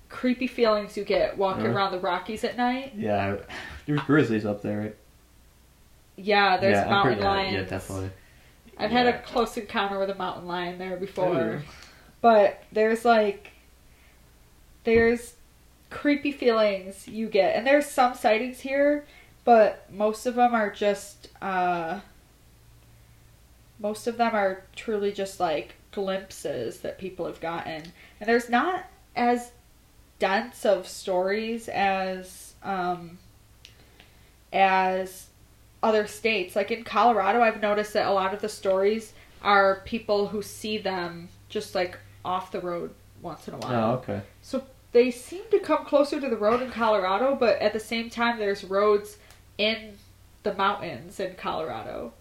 [0.08, 1.72] creepy feelings you get walking Yeah.
[1.72, 2.92] around the Rockies at night.
[2.96, 3.36] yeah,
[3.86, 4.96] there's grizzlies up there, right?
[6.16, 7.54] Yeah, there's yeah, mountain lions.
[7.54, 8.10] Yeah, definitely.
[8.78, 11.36] I've had a close encounter with a mountain lion there before.
[11.36, 11.60] Ooh.
[12.20, 13.52] But there's like
[14.84, 15.34] there's
[15.90, 17.56] creepy feelings you get.
[17.56, 19.06] And there's some sightings here,
[19.44, 22.00] but most of them are just uh
[23.78, 27.82] most of them are truly just like glimpses that people have gotten.
[28.20, 29.52] And there's not as
[30.18, 33.18] dense of stories as um
[34.52, 35.26] as
[35.84, 36.56] other states.
[36.56, 40.78] Like in Colorado, I've noticed that a lot of the stories are people who see
[40.78, 43.92] them just like off the road once in a while.
[43.92, 44.22] Oh, okay.
[44.42, 48.10] So they seem to come closer to the road in Colorado, but at the same
[48.10, 49.18] time, there's roads
[49.58, 49.98] in
[50.42, 52.12] the mountains in Colorado.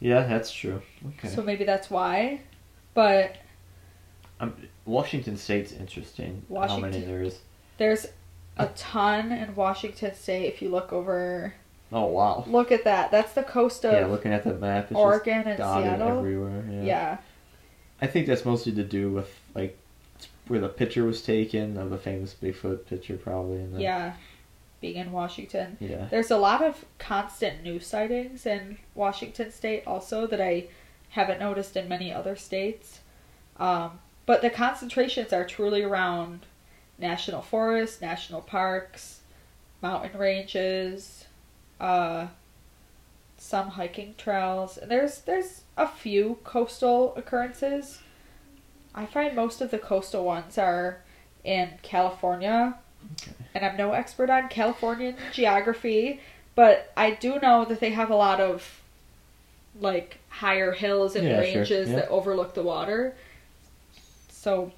[0.00, 0.80] Yeah, that's true.
[1.06, 1.28] Okay.
[1.28, 2.40] So maybe that's why.
[2.94, 3.36] But
[4.40, 4.54] um,
[4.86, 6.42] Washington State's interesting.
[6.50, 7.38] How many there is?
[7.80, 8.06] there's
[8.58, 10.46] a ton in Washington State.
[10.46, 11.54] If you look over,
[11.92, 12.44] Oh wow.
[12.46, 13.10] look at that.
[13.10, 16.18] That's the coast of Yeah, looking at the map, it's Oregon and Seattle.
[16.18, 16.64] everywhere.
[16.70, 16.82] Yeah.
[16.82, 17.16] Yeah.
[18.00, 19.76] I think that's mostly to do with like
[20.46, 23.58] where the picture was taken of the famous Bigfoot picture, probably.
[23.58, 24.14] And Yeah.
[24.80, 25.76] Being in Washington.
[25.78, 26.06] Yeah.
[26.10, 30.68] There's a lot of constant news sightings in Washington State also that I
[31.10, 33.00] haven't noticed in many other states.
[33.58, 36.46] Um, but the concentrations are truly around
[36.98, 39.20] national forests, national parks,
[39.82, 41.26] mountain ranges,
[41.80, 42.28] uh,
[43.38, 44.76] some hiking trails.
[44.76, 48.00] And there's there's a few coastal occurrences.
[48.94, 50.98] I find most of the coastal ones are
[51.44, 52.76] in California.
[53.22, 53.32] Okay.
[53.54, 56.20] And I'm no expert on Californian geography,
[56.54, 58.80] but I do know that they have a lot of
[59.80, 61.96] like higher hills and Yeah, sure, ranges yeah.
[61.96, 63.14] that overlook the water.
[64.28, 64.72] So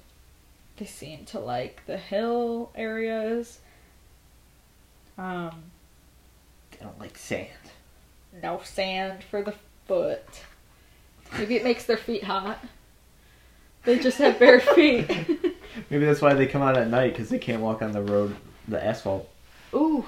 [0.77, 3.59] they seem to like the hill areas.
[5.17, 5.63] Um,
[6.83, 7.47] don't like sand.
[8.41, 9.53] no sand for the
[9.87, 10.43] foot.
[11.37, 12.63] Maybe it makes their feet hot.
[13.83, 15.07] They just have bare feet.
[15.89, 18.35] Maybe that's why they come out at night because they can't walk on the road,
[18.67, 19.27] the asphalt.
[19.73, 20.05] Ooh,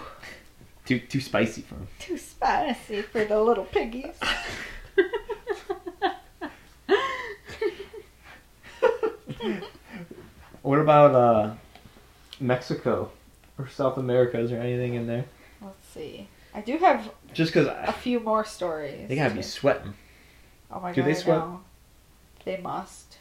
[0.85, 1.87] Too too spicy for them.
[1.99, 4.15] too spicy for the little piggies.
[10.61, 11.53] What about uh,
[12.39, 13.11] Mexico
[13.59, 14.39] or South America?
[14.39, 15.25] Is there anything in there?
[15.61, 16.27] Let's see.
[16.55, 19.07] I do have Just because a few more stories.
[19.09, 19.93] they gotta be sweating.
[20.71, 21.07] Oh my Do god.
[21.07, 21.43] they I sweat?
[22.45, 23.17] They must.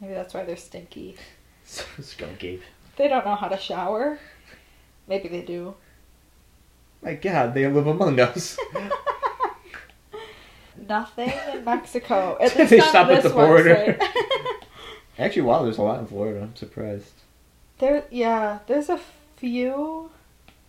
[0.00, 1.16] Maybe that's why they're stinky.
[1.64, 2.62] Skunk ape.
[2.96, 4.18] They don't know how to shower.
[5.06, 5.74] Maybe they do.
[7.02, 8.58] My God, they live among us.
[10.88, 12.36] Nothing in Mexico.
[12.40, 13.98] At They least on stop at the border.
[15.18, 16.42] Actually, wow, there's a lot in Florida.
[16.42, 17.12] I'm surprised.
[17.78, 19.00] there, yeah, there's a
[19.36, 20.10] few.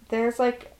[0.09, 0.73] There's like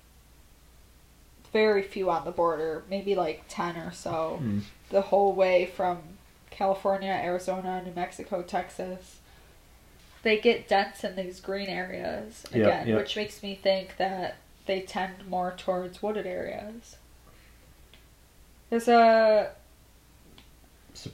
[1.54, 2.84] very few on the border.
[2.90, 4.38] Maybe like ten or so.
[4.40, 4.60] Hmm.
[4.90, 6.00] the whole way from
[6.50, 9.18] California, Arizona, New Mexico, Texas.
[10.24, 15.28] They get dense in these green areas again, which makes me think that they tend
[15.28, 16.98] more towards wooded areas.
[18.70, 19.52] There's a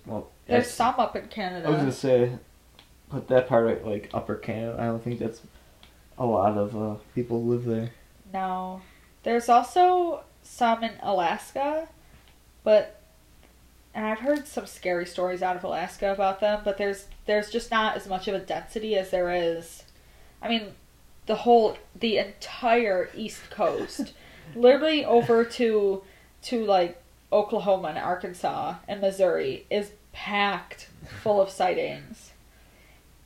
[0.05, 1.67] well, there's some up in Canada.
[1.67, 2.31] I was gonna say,
[3.09, 4.77] put that part right, like Upper Canada.
[4.79, 5.41] I don't think that's
[6.17, 7.91] a lot of uh, people live there.
[8.33, 8.81] No.
[9.23, 11.87] There's also some in Alaska,
[12.63, 12.99] but
[13.95, 17.71] and I've heard some scary stories out of Alaska about them, but there's there's just
[17.71, 19.83] not as much of a density as there is
[20.41, 20.73] I mean
[21.25, 24.13] the whole the entire east coast.
[24.55, 26.03] literally over to
[26.43, 30.89] to like Oklahoma and Arkansas and Missouri is packed
[31.21, 32.31] full of sightings.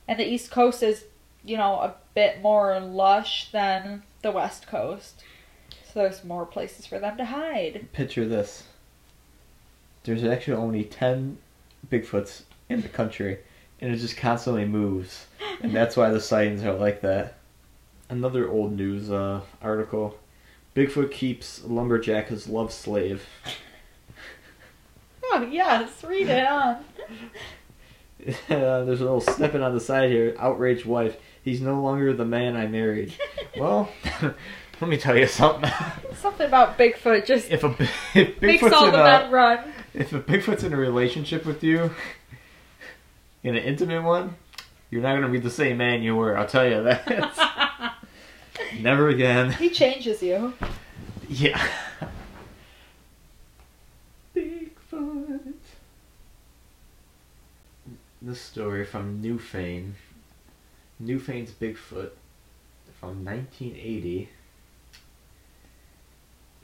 [0.06, 1.04] And the east coast is,
[1.44, 5.22] you know, a bit more lush than the west coast.
[5.98, 7.88] There's more places for them to hide.
[7.92, 8.62] Picture this.
[10.04, 11.38] There's actually only ten
[11.90, 13.38] Bigfoots in the country,
[13.80, 15.26] and it just constantly moves,
[15.60, 17.38] and that's why the sightings are like that.
[18.08, 20.16] Another old news uh, article:
[20.76, 23.26] Bigfoot keeps lumberjack his love slave.
[25.24, 26.84] Oh yes, read it on.
[28.50, 30.34] Uh, there's a little snippet on the side here.
[30.40, 31.16] Outraged wife.
[31.40, 33.14] He's no longer the man I married.
[33.56, 33.88] Well,
[34.80, 35.70] let me tell you something.
[36.14, 37.68] Something about Bigfoot just if a
[38.14, 39.72] if makes Bigfoot's all in the a, men run.
[39.94, 41.90] if a Bigfoot's in a relationship with you,
[43.42, 44.36] in an intimate one,
[44.90, 46.36] you're not gonna be the same man you were.
[46.36, 47.94] I'll tell you that.
[48.80, 49.52] Never again.
[49.52, 50.54] he changes you.
[51.28, 51.62] Yeah.
[54.34, 55.54] Bigfoot.
[58.20, 59.92] This story from Newfane.
[61.02, 62.10] Newfane's Bigfoot
[62.98, 64.28] from 1980.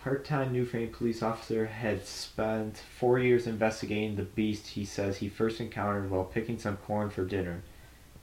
[0.05, 5.63] Part-time Newfane police officer had spent four years investigating the beast he says he first
[5.63, 7.63] encountered while picking some corn for dinner.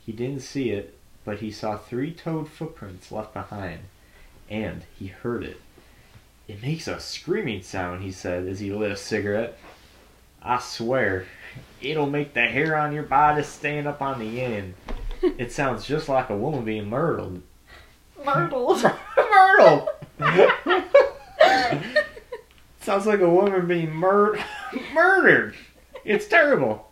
[0.06, 3.80] He didn't see it, but he saw three-toed footprints left behind,
[4.48, 5.60] and he heard it.
[6.48, 9.58] It makes a screaming sound, he said as he lit a cigarette.
[10.44, 11.26] I swear,
[11.82, 14.76] it'll make the hair on your body stand up on the end.
[15.24, 17.42] It sounds just like a woman being murdered.
[18.24, 18.80] Myrtle.
[19.18, 19.90] Myrtle!
[22.82, 24.40] Sounds like a woman being mur-
[24.94, 25.56] murdered.
[26.04, 26.92] It's terrible.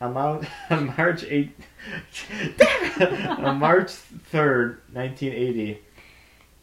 [0.00, 0.46] On, on
[0.98, 1.54] March 8
[3.38, 3.92] on March
[4.32, 5.78] 3rd, 1980,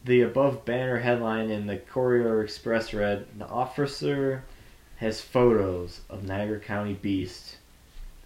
[0.04, 4.44] the above banner headline in the Courier Express read, "The officer
[4.98, 7.56] has photos of Niagara County beast,"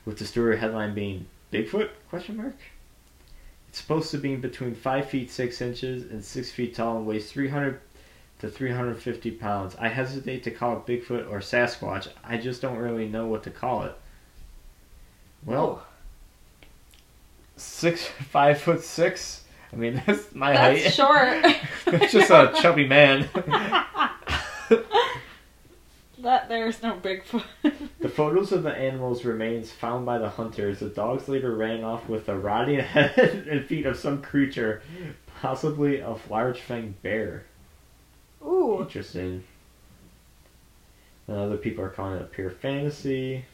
[0.05, 2.57] with the story headline being "Bigfoot?" question mark.
[3.69, 7.31] It's supposed to be between five feet six inches and six feet tall and weighs
[7.31, 7.81] 300
[8.43, 9.77] to 350 pounds.
[9.79, 12.09] I hesitate to call it Bigfoot or Sasquatch.
[12.25, 13.97] I just don't really know what to call it.
[15.47, 16.77] Well, oh.
[17.57, 19.45] six, five foot six.
[19.73, 20.93] I mean, that's my That's height.
[21.87, 22.03] short.
[22.03, 23.29] it's just a chubby man.
[26.19, 27.45] that there's no Bigfoot.
[28.01, 30.81] The photos of the animals' remains found by the hunters.
[30.81, 34.83] The dogs later ran off with the rotting head and feet of some creature,
[35.41, 37.45] possibly a large-fanged bear.
[38.45, 38.81] Ooh.
[38.81, 39.45] Interesting.
[41.29, 43.45] And other people are calling it a pure fantasy.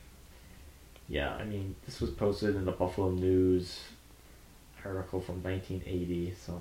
[1.08, 3.80] Yeah, I mean, this was posted in the Buffalo News
[4.84, 6.60] article from 1980, so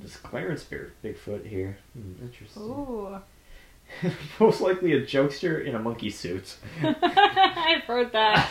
[0.00, 1.78] this Clarence Bear Bigfoot here.
[1.94, 2.62] Hmm, interesting.
[2.62, 3.20] Ooh.
[4.40, 6.56] Most likely a jokester in a monkey suit.
[6.82, 8.48] I've heard that.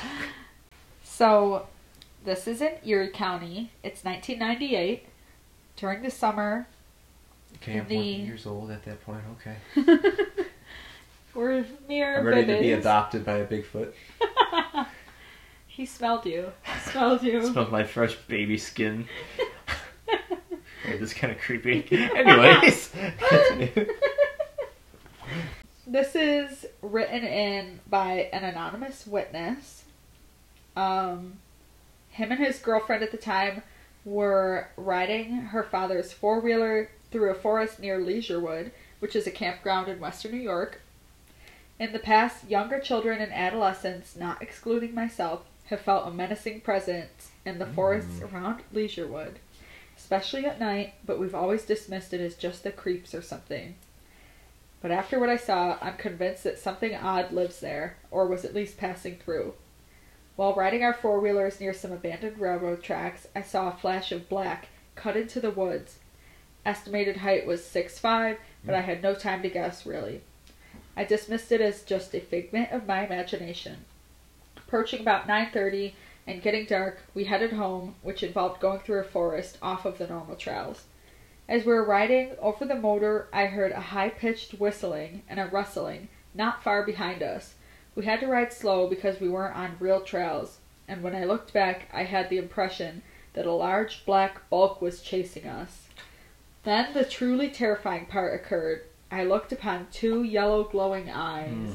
[1.03, 1.68] So,
[2.26, 3.72] this is in Erie County.
[3.84, 5.05] It's 1998.
[5.76, 6.68] During the summer,
[7.55, 9.21] Okay, I'm The- years old at that point.
[9.39, 9.55] Okay,
[11.33, 13.93] we're near I'm ready to be adopted by a Bigfoot.
[15.67, 16.51] he smelled you.
[16.63, 17.47] He smelled you.
[17.51, 19.07] smelled my fresh baby skin.
[20.85, 21.85] This is kind of creepy.
[21.91, 22.91] Anyways.
[25.89, 29.85] This is written in by an anonymous witness.
[30.75, 31.39] Um,
[32.09, 33.63] him and his girlfriend at the time
[34.03, 39.87] were riding her father's four wheeler through a forest near Leisurewood, which is a campground
[39.87, 40.81] in western New York.
[41.79, 47.31] In the past, younger children and adolescents, not excluding myself, have felt a menacing presence
[47.45, 48.33] in the forests mm.
[48.33, 49.35] around Leisurewood,
[49.97, 53.75] especially at night, but we've always dismissed it as just the creeps or something.
[54.81, 58.53] But after what I saw, I'm convinced that something odd lives there, or was at
[58.53, 59.53] least passing through.
[60.35, 64.29] While riding our four wheelers near some abandoned railroad tracks, I saw a flash of
[64.29, 65.97] black cut into the woods.
[66.68, 70.20] Estimated height was six five, but I had no time to guess, really.
[70.97, 73.86] I dismissed it as just a figment of my imagination.
[74.57, 75.93] Approaching about 9:30
[76.28, 80.07] and getting dark, we headed home, which involved going through a forest off of the
[80.07, 80.84] normal trails.
[81.47, 85.45] As we were riding over the motor, I heard a high pitched whistling and a
[85.45, 87.55] rustling not far behind us.
[87.95, 91.53] We had to ride slow because we weren't on real trails, and when I looked
[91.53, 93.03] back, I had the impression
[93.36, 95.86] that a large black bulk was chasing us.
[96.68, 98.82] Then the truly terrifying part occurred.
[99.09, 101.72] I looked upon two yellow glowing eyes.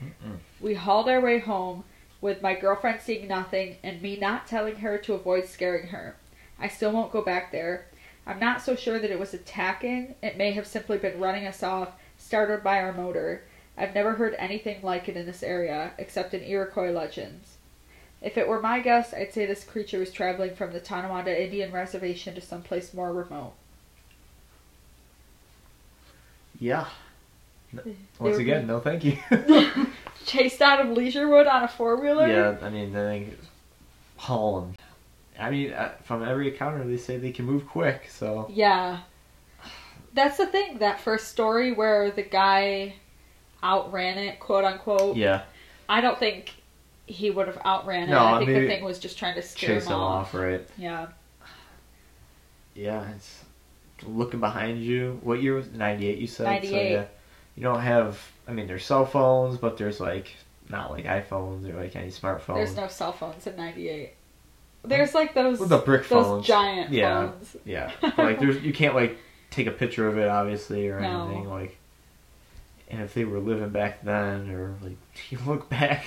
[0.00, 0.36] Mm.
[0.60, 1.82] We hauled our way home,
[2.20, 6.14] with my girlfriend seeing nothing and me not telling her to avoid scaring her.
[6.56, 7.86] I still won't go back there.
[8.24, 10.14] I'm not so sure that it was attacking.
[10.22, 13.42] It may have simply been running us off, startled by our motor.
[13.76, 17.56] I've never heard anything like it in this area, except in Iroquois legends.
[18.20, 21.72] If it were my guess, I'd say this creature was traveling from the Tonawanda Indian
[21.72, 23.54] Reservation to someplace more remote.
[26.62, 26.86] Yeah.
[27.72, 29.16] They Once were again, no thank you.
[30.26, 32.28] Chased out of Leisurewood on a four wheeler?
[32.28, 33.38] yeah, I mean, I think
[34.16, 34.76] hauling.
[35.38, 38.08] I mean, uh, from every encounter, they say they can move quick.
[38.10, 39.00] So Yeah.
[40.14, 40.78] That's the thing.
[40.78, 42.94] That first story where the guy
[43.64, 45.16] outran it, quote unquote.
[45.16, 45.42] yeah,
[45.88, 46.52] I don't think
[47.06, 48.10] he would have outran it.
[48.12, 50.26] No, I think the thing was just trying to scare chase him off.
[50.28, 50.64] off, right?
[50.76, 51.08] Yeah.
[52.74, 53.41] Yeah, it's
[54.04, 55.18] looking behind you.
[55.22, 56.18] What year was ninety eight?
[56.18, 56.44] You said.
[56.44, 56.92] So, 98.
[56.92, 57.04] yeah,
[57.56, 58.18] you don't have.
[58.48, 60.34] I mean, there's cell phones, but there's like
[60.68, 62.54] not like iPhones or like any smartphones.
[62.56, 64.14] There's no cell phones in '98.
[64.84, 66.46] There's like those Well, the brick those phones.
[66.46, 67.30] giant Yeah.
[67.30, 67.56] phones.
[67.64, 69.16] Yeah, like there's you can't like
[69.50, 71.26] take a picture of it obviously or No.
[71.26, 71.78] anything like.
[72.90, 74.96] And if they were living back then, or like
[75.30, 76.04] you look back,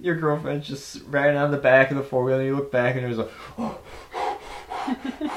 [0.00, 2.42] your girlfriend's just riding on the back of the four wheeler.
[2.42, 3.28] You look back and there's a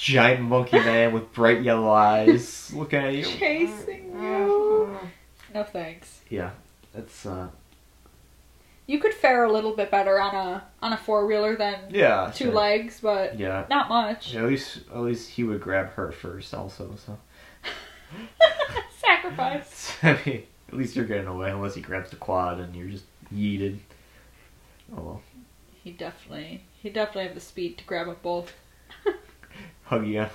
[0.00, 3.22] giant monkey man with bright yellow eyes looking at you.
[3.24, 4.98] Chasing you.
[5.54, 6.22] No thanks.
[6.30, 6.50] Yeah,
[6.94, 7.48] it's uh
[8.86, 12.32] You could fare a little bit better on a on a four wheeler than yeah
[12.34, 12.54] two sure.
[12.54, 13.66] legs, but Yeah.
[13.68, 14.32] not much.
[14.32, 16.94] Yeah, at least at least he would grab her first also.
[16.96, 17.18] So
[18.98, 19.92] Sacrifice.
[20.02, 23.04] I mean, at least you're getting away unless he grabs the quad and you're just
[23.34, 23.78] yeeted.
[24.96, 25.22] Oh well,
[25.84, 28.54] He definitely he definitely have the speed to grab up both.
[29.84, 30.26] hug you.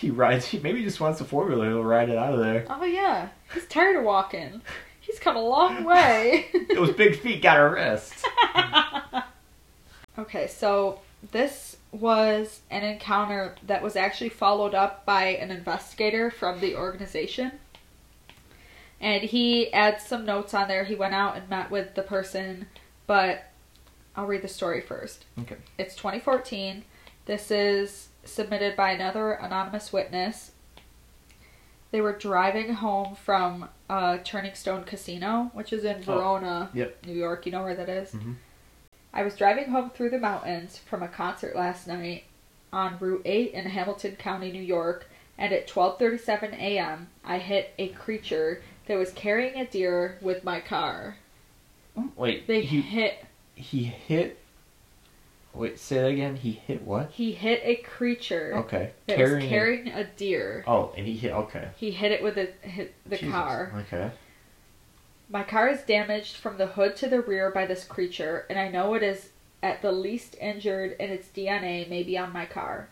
[0.00, 0.46] He rides.
[0.46, 1.70] He maybe just wants a four wheeler.
[1.70, 2.66] He'll ride it out of there.
[2.68, 4.60] Oh yeah, he's tired of walking.
[5.00, 6.46] He's come a long way.
[6.74, 8.26] Those big feet got a rest.
[10.18, 11.00] okay, so
[11.30, 17.52] this was an encounter that was actually followed up by an investigator from the organization.
[19.00, 20.84] And he adds some notes on there.
[20.84, 22.66] He went out and met with the person,
[23.06, 23.44] but
[24.14, 25.24] I'll read the story first.
[25.38, 25.56] Okay.
[25.78, 26.84] It's 2014.
[27.26, 30.52] This is submitted by another anonymous witness.
[31.90, 36.96] They were driving home from uh, Turning Stone Casino, which is in Oh, Verona, yep.
[37.06, 37.46] New York.
[37.46, 38.12] You know where that is?
[38.12, 38.36] Mhm.
[39.12, 42.24] I was driving home through the mountains from a concert last night
[42.72, 45.08] on Route 8 in Hamilton County, New York,
[45.38, 50.60] and at 12:37 a.m., I hit a creature that was carrying a deer with my
[50.60, 51.16] car.
[52.16, 53.24] Wait, They he hit
[53.54, 54.38] he hit.
[55.56, 56.36] Wait, say that again.
[56.36, 57.10] He hit what?
[57.10, 60.64] he hit a creature Okay, that was carrying a deer.
[60.66, 61.32] Oh, and he hit.
[61.32, 61.68] Okay.
[61.76, 63.32] He hit it with a, hit the Jesus.
[63.32, 63.72] car.
[63.86, 64.10] Okay.
[65.28, 68.68] My car is damaged from the hood to the rear by this creature, and I
[68.68, 69.30] know it is
[69.62, 72.88] at the least injured, and its DNA may be on my car.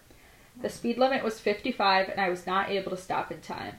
[0.61, 3.77] The speed limit was 55, and I was not able to stop in time.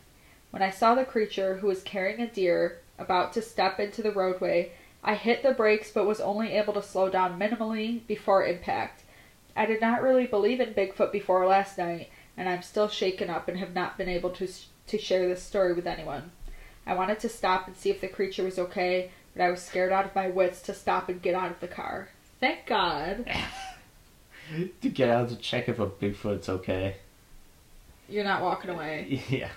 [0.51, 4.11] When I saw the creature, who was carrying a deer, about to step into the
[4.11, 4.71] roadway,
[5.07, 9.03] I hit the brakes but was only able to slow down minimally before impact.
[9.55, 13.47] I did not really believe in Bigfoot before last night, and I'm still shaken up
[13.47, 14.49] and have not been able to,
[14.87, 16.31] to share this story with anyone.
[16.87, 19.91] I wanted to stop and see if the creature was okay, but I was scared
[19.91, 22.09] out of my wits to stop and get out of the car.
[22.39, 23.29] Thank God.
[24.81, 26.95] to get out to check if a Bigfoot's okay.
[28.09, 29.21] You're not walking away.
[29.29, 29.49] Yeah.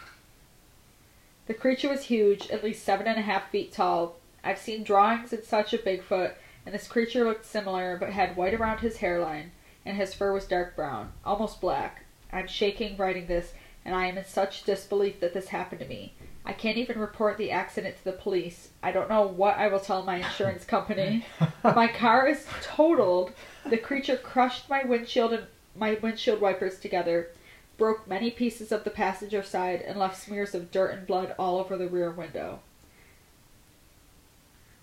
[1.47, 4.18] The creature was huge, at least seven and a half feet tall.
[4.45, 6.35] I've seen drawings and such of Bigfoot,
[6.65, 9.53] and this creature looked similar, but had white around his hairline,
[9.85, 12.05] and his fur was dark brown, almost black.
[12.33, 13.53] I'm shaking writing this,
[13.85, 16.15] and I am in such disbelief that this happened to me.
[16.45, 18.71] I can't even report the accident to the police.
[18.83, 21.27] I don't know what I will tell my insurance company.
[21.65, 23.33] my car is totaled.
[23.67, 27.29] The creature crushed my windshield and my windshield wipers together,
[27.77, 31.59] broke many pieces of the passenger side, and left smears of dirt and blood all
[31.59, 32.61] over the rear window.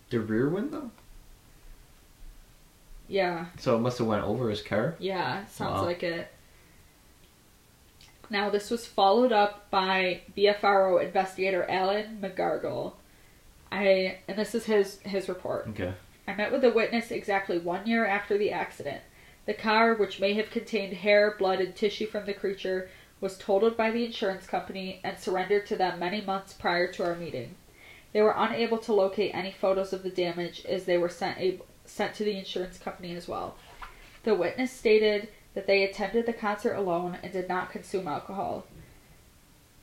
[0.10, 0.92] The rear window.
[3.08, 4.96] Yeah, So it must have went over his car.
[5.00, 5.86] yeah, sounds Wow.
[5.86, 6.28] like it.
[8.32, 12.94] Now, this was followed up by BFRO investigator Alan McGargle.
[13.72, 15.68] I and this is his his report.
[15.70, 15.94] Okay.
[16.28, 19.02] I met with the witness exactly one year after the accident.
[19.46, 22.90] The car, which may have contained hair, blood, and tissue from the creature,
[23.22, 27.16] was totaled by the insurance company and surrendered to them many months prior to our
[27.16, 27.54] meeting.
[28.16, 32.16] They were unable to locate any photos of the damage as they were sent, sent
[32.16, 33.58] to the insurance company as well.
[34.24, 38.68] The witness stated that they attended the concert alone and did not consume alcohol.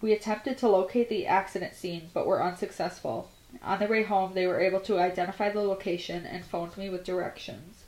[0.00, 3.28] We attempted to locate the accident scene but were unsuccessful.
[3.62, 7.04] On their way home, they were able to identify the location and phoned me with
[7.04, 7.84] directions.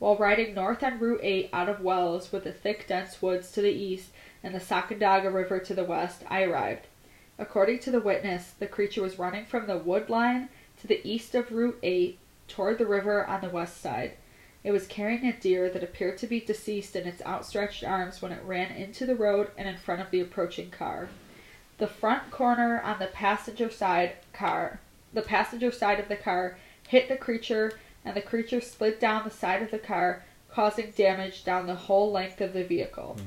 [0.00, 3.62] While riding north on Route 8 out of Wells with the thick, dense woods to
[3.62, 4.10] the east
[4.42, 6.88] and the Sacandaga River to the west, I arrived.
[7.40, 11.34] According to the witness, the creature was running from the wood line to the east
[11.34, 12.18] of Route 8
[12.48, 14.12] toward the river on the west side.
[14.62, 18.30] It was carrying a deer that appeared to be deceased in its outstretched arms when
[18.30, 21.08] it ran into the road and in front of the approaching car.
[21.78, 24.80] The front corner on the passenger side car,
[25.14, 29.30] the passenger side of the car hit the creature and the creature slid down the
[29.30, 33.16] side of the car, causing damage down the whole length of the vehicle.
[33.18, 33.26] Hmm.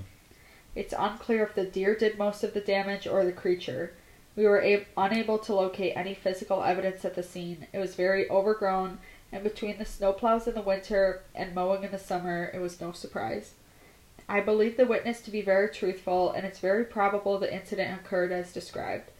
[0.75, 3.93] It's unclear if the deer did most of the damage or the creature.
[4.35, 7.67] We were unable to locate any physical evidence at the scene.
[7.71, 8.99] It was very overgrown,
[9.31, 12.91] and between the snowplows in the winter and mowing in the summer, it was no
[12.91, 13.53] surprise.
[14.27, 18.31] I believe the witness to be very truthful, and it's very probable the incident occurred
[18.31, 19.11] as described.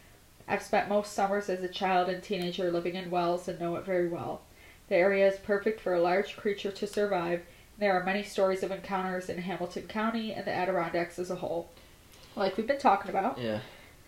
[0.47, 3.85] I've spent most summers as a child and teenager living in Wells and know it
[3.85, 4.41] very well.
[4.89, 7.39] The area is perfect for a large creature to survive.
[7.39, 11.35] and There are many stories of encounters in Hamilton County and the Adirondacks as a
[11.35, 11.69] whole.
[12.35, 13.37] Like we've been talking about.
[13.37, 13.59] Yeah.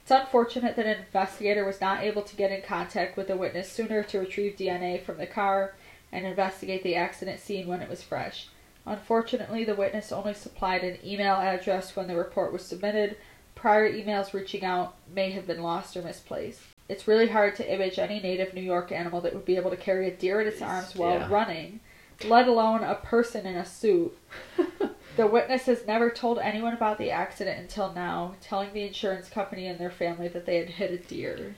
[0.05, 3.71] It's unfortunate that an investigator was not able to get in contact with the witness
[3.71, 5.73] sooner to retrieve DNA from the car
[6.11, 8.49] and investigate the accident scene when it was fresh.
[8.85, 13.17] Unfortunately, the witness only supplied an email address when the report was submitted.
[13.55, 16.61] Prior emails reaching out may have been lost or misplaced.
[16.87, 19.75] It's really hard to image any native New York animal that would be able to
[19.77, 21.29] carry a deer in its arms while Yeah.
[21.31, 21.79] running,
[22.25, 24.15] let alone a person in a suit.
[25.15, 29.67] The witness has never told anyone about the accident until now, telling the insurance company
[29.67, 31.55] and their family that they had hit a deer.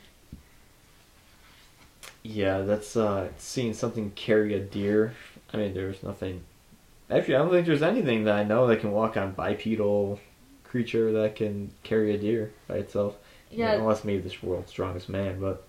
[2.24, 5.14] Yeah, that's uh seeing something carry a deer.
[5.54, 6.44] I mean, there's nothing.
[7.10, 10.20] Actually, I don't think there's anything that I know that can walk on bipedal
[10.64, 13.16] creature that can carry a deer by itself.
[13.50, 15.64] Yeah, unless maybe this world's strongest man, but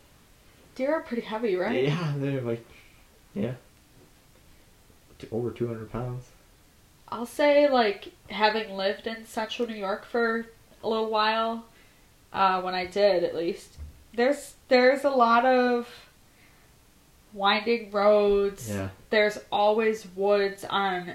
[0.75, 1.85] deer are pretty heavy, right?
[1.85, 2.67] yeah, they're like,
[3.35, 3.55] yeah,
[5.31, 6.25] over two hundred pounds.
[7.11, 10.47] I'll say, like, having lived in central New York for
[10.83, 11.65] a little while,
[12.33, 13.77] uh, when I did at least,
[14.15, 15.89] there's there's a lot of
[17.33, 18.69] winding roads.
[18.69, 21.15] Yeah, There's always woods on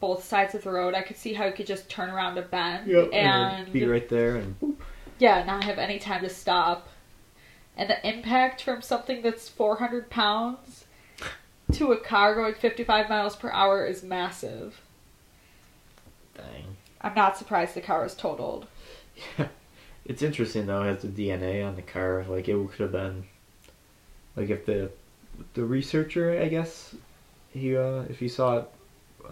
[0.00, 0.94] both sides of the road.
[0.94, 4.08] I could see how you could just turn around a bend and and be right
[4.08, 4.76] there and boop.
[5.18, 6.88] yeah, not have any time to stop.
[7.76, 10.84] And the impact from something that's 400 pounds
[11.72, 14.81] to a car going 55 miles per hour is massive.
[16.42, 16.76] Dang.
[17.00, 18.66] I'm not surprised the car was totaled.
[19.38, 19.48] Yeah.
[20.04, 22.24] It's interesting though, it has the DNA on the car.
[22.28, 23.24] Like it could have been,
[24.36, 24.90] like if the
[25.54, 26.94] the researcher, I guess,
[27.52, 28.68] he uh, if he saw it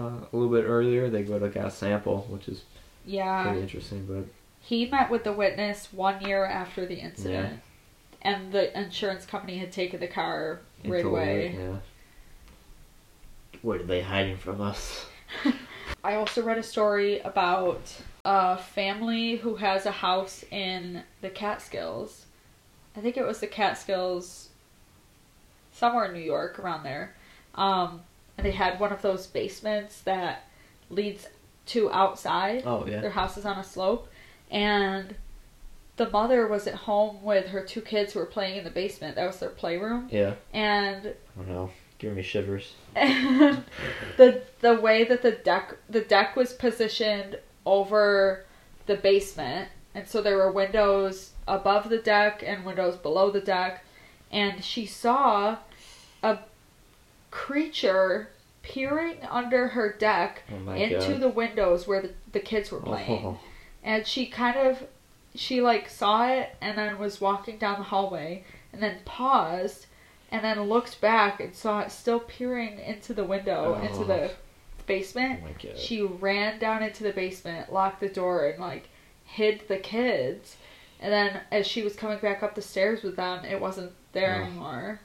[0.00, 2.62] uh, a little bit earlier, they would have got a sample, which is
[3.04, 3.42] Yeah.
[3.44, 4.06] pretty interesting.
[4.06, 4.26] But
[4.60, 7.60] He met with the witness one year after the incident,
[8.22, 11.56] and the insurance company had taken the car it right away.
[11.58, 11.76] yeah.
[13.62, 15.06] What are they hiding from us?
[16.02, 17.80] I also read a story about
[18.24, 22.26] a family who has a house in the Catskills.
[22.96, 24.48] I think it was the Catskills,
[25.72, 27.14] somewhere in New York, around there.
[27.54, 28.02] Um,
[28.36, 30.48] and they had one of those basements that
[30.88, 31.26] leads
[31.66, 32.62] to outside.
[32.64, 33.00] Oh yeah.
[33.00, 34.08] Their house is on a slope,
[34.50, 35.14] and
[35.96, 39.16] the mother was at home with her two kids who were playing in the basement.
[39.16, 40.34] That was their playroom, Yeah.
[40.52, 41.70] and I don't
[42.00, 42.72] Giving me shivers.
[42.96, 43.62] and
[44.16, 48.44] the the way that the deck the deck was positioned over
[48.86, 53.84] the basement and so there were windows above the deck and windows below the deck
[54.32, 55.58] and she saw
[56.22, 56.38] a
[57.30, 58.30] creature
[58.62, 61.20] peering under her deck Oh into god.
[61.20, 62.82] the windows where the, the kids were oh.
[62.82, 63.38] playing Oh,
[63.84, 64.86] and she kind of
[65.34, 69.86] she like saw it and then was walking down the hallway and then paused
[70.32, 73.84] and then looked back and saw it still peering into the window Oh.
[73.86, 74.30] into the oh
[74.86, 75.78] basement oh god.
[75.78, 78.88] she ran down into the basement locked the door and like
[79.24, 80.56] hid the kids
[81.00, 84.40] and then as she was coming back up the stairs with them it wasn't there
[84.40, 84.46] Oh.
[84.46, 85.00] anymore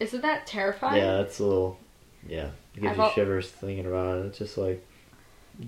[0.00, 1.78] isn't that terrifying Yeah, it's a little.
[2.28, 4.26] Yeah, it gives I've you shivers thinking about it.
[4.26, 4.84] It's just like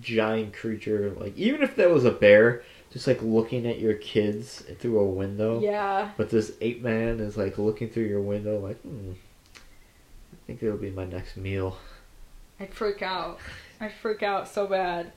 [0.01, 1.15] giant creature.
[1.19, 5.07] Like even if that was a bear, just like looking at your kids through a
[5.07, 5.61] window.
[5.61, 9.13] yeah But this ape man is like looking through your window, like, hmm.
[9.55, 11.77] I think it'll be my next meal.
[12.59, 13.39] I'd freak out.
[13.81, 15.13] I'd freak out so bad.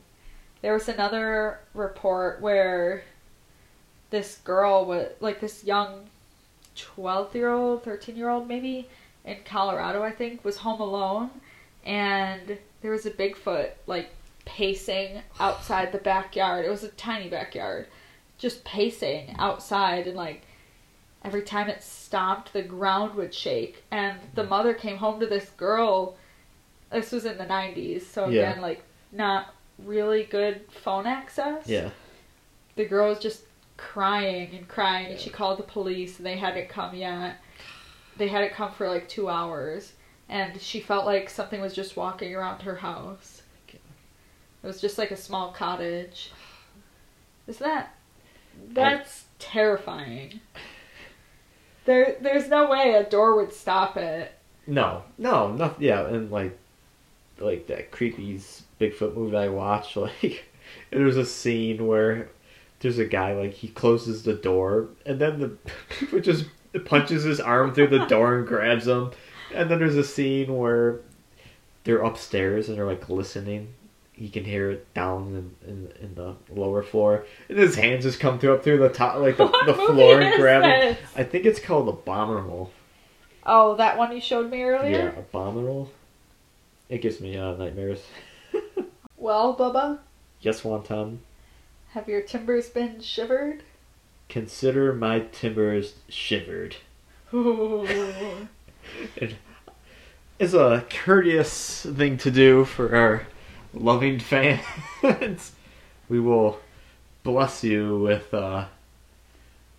[0.61, 3.03] There was another report where
[4.09, 6.09] this girl was like this young
[6.75, 8.89] 12 year old, 13 year old maybe
[9.25, 11.29] in Colorado, I think, was home alone
[11.85, 14.11] and there was a Bigfoot like
[14.45, 16.65] pacing outside the backyard.
[16.65, 17.87] It was a tiny backyard.
[18.37, 20.43] Just pacing outside and like
[21.23, 25.49] every time it stomped the ground would shake and the mother came home to this
[25.51, 26.15] girl
[26.91, 28.49] this was in the 90s so Yeah.
[28.49, 28.81] again like
[29.11, 31.91] not really good phone access Yeah.
[32.75, 33.43] the girl was just
[33.77, 37.37] crying and crying and she called the police and they hadn't come yet
[38.17, 39.93] they hadn't come for like two hours
[40.27, 43.40] and she felt like something was just walking around her house
[44.63, 46.31] it was just like a small cottage
[47.47, 47.95] is that
[48.73, 50.39] that's terrifying
[51.85, 54.33] there there's no way a door would stop it
[54.67, 55.75] No, no, no.
[55.79, 56.57] Yeah, and like,
[57.39, 58.39] like that creepy
[58.79, 59.97] Bigfoot movie I watched.
[60.21, 60.45] Like,
[60.91, 62.29] there's a scene where
[62.79, 65.57] there's a guy like he closes the door, and then the
[65.89, 66.45] Bigfoot just
[66.85, 69.11] punches his arm through the door and grabs him.
[69.53, 71.01] And then there's a scene where
[71.83, 73.73] they're upstairs and they're like listening.
[74.21, 78.19] You can hear it down in, in, in the lower floor, and his hands just
[78.19, 80.99] come through up through the top, like the, the floor, and grab it.
[81.15, 82.71] I think it's called Abominable.
[83.45, 84.91] oh that one you showed me earlier.
[84.91, 85.91] Yeah, earlier abominable.
[86.87, 88.03] It gives me uh, nightmares.
[89.17, 89.99] well bubba
[90.41, 91.17] yes, wonton.
[91.89, 93.63] have your timbers been shivered
[94.29, 96.77] Consider my timbers shivered.
[99.15, 99.35] It
[100.39, 103.27] is a courteous thing to do for our
[103.73, 104.61] loving fans.
[106.09, 106.59] we will
[107.23, 108.65] bless you with uh,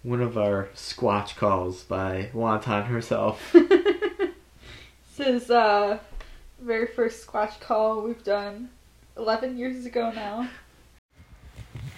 [0.02, 3.52] one of our squatch calls by Wonton herself.
[3.52, 4.32] this
[5.18, 5.98] is uh
[6.60, 8.70] very first squatch call we've done
[9.16, 10.48] 11 years ago now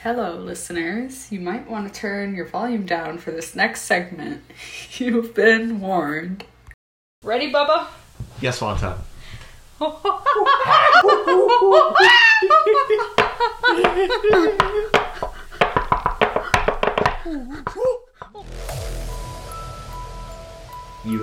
[0.03, 1.33] Hello, listeners.
[1.33, 4.43] You might want to turn your volume down for this next segment.
[4.99, 6.45] You've been warned.
[7.23, 7.87] ready bubba
[8.41, 8.99] yes, Wonton.
[9.81, 9.91] You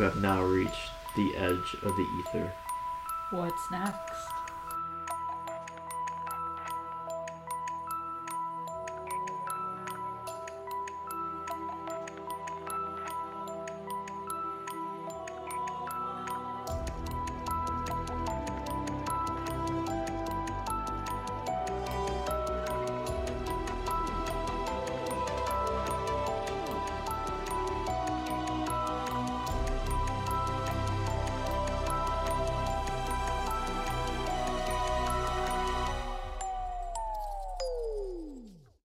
[0.01, 0.71] have now reached
[1.15, 2.53] the edge of the ether.
[3.31, 4.30] what's next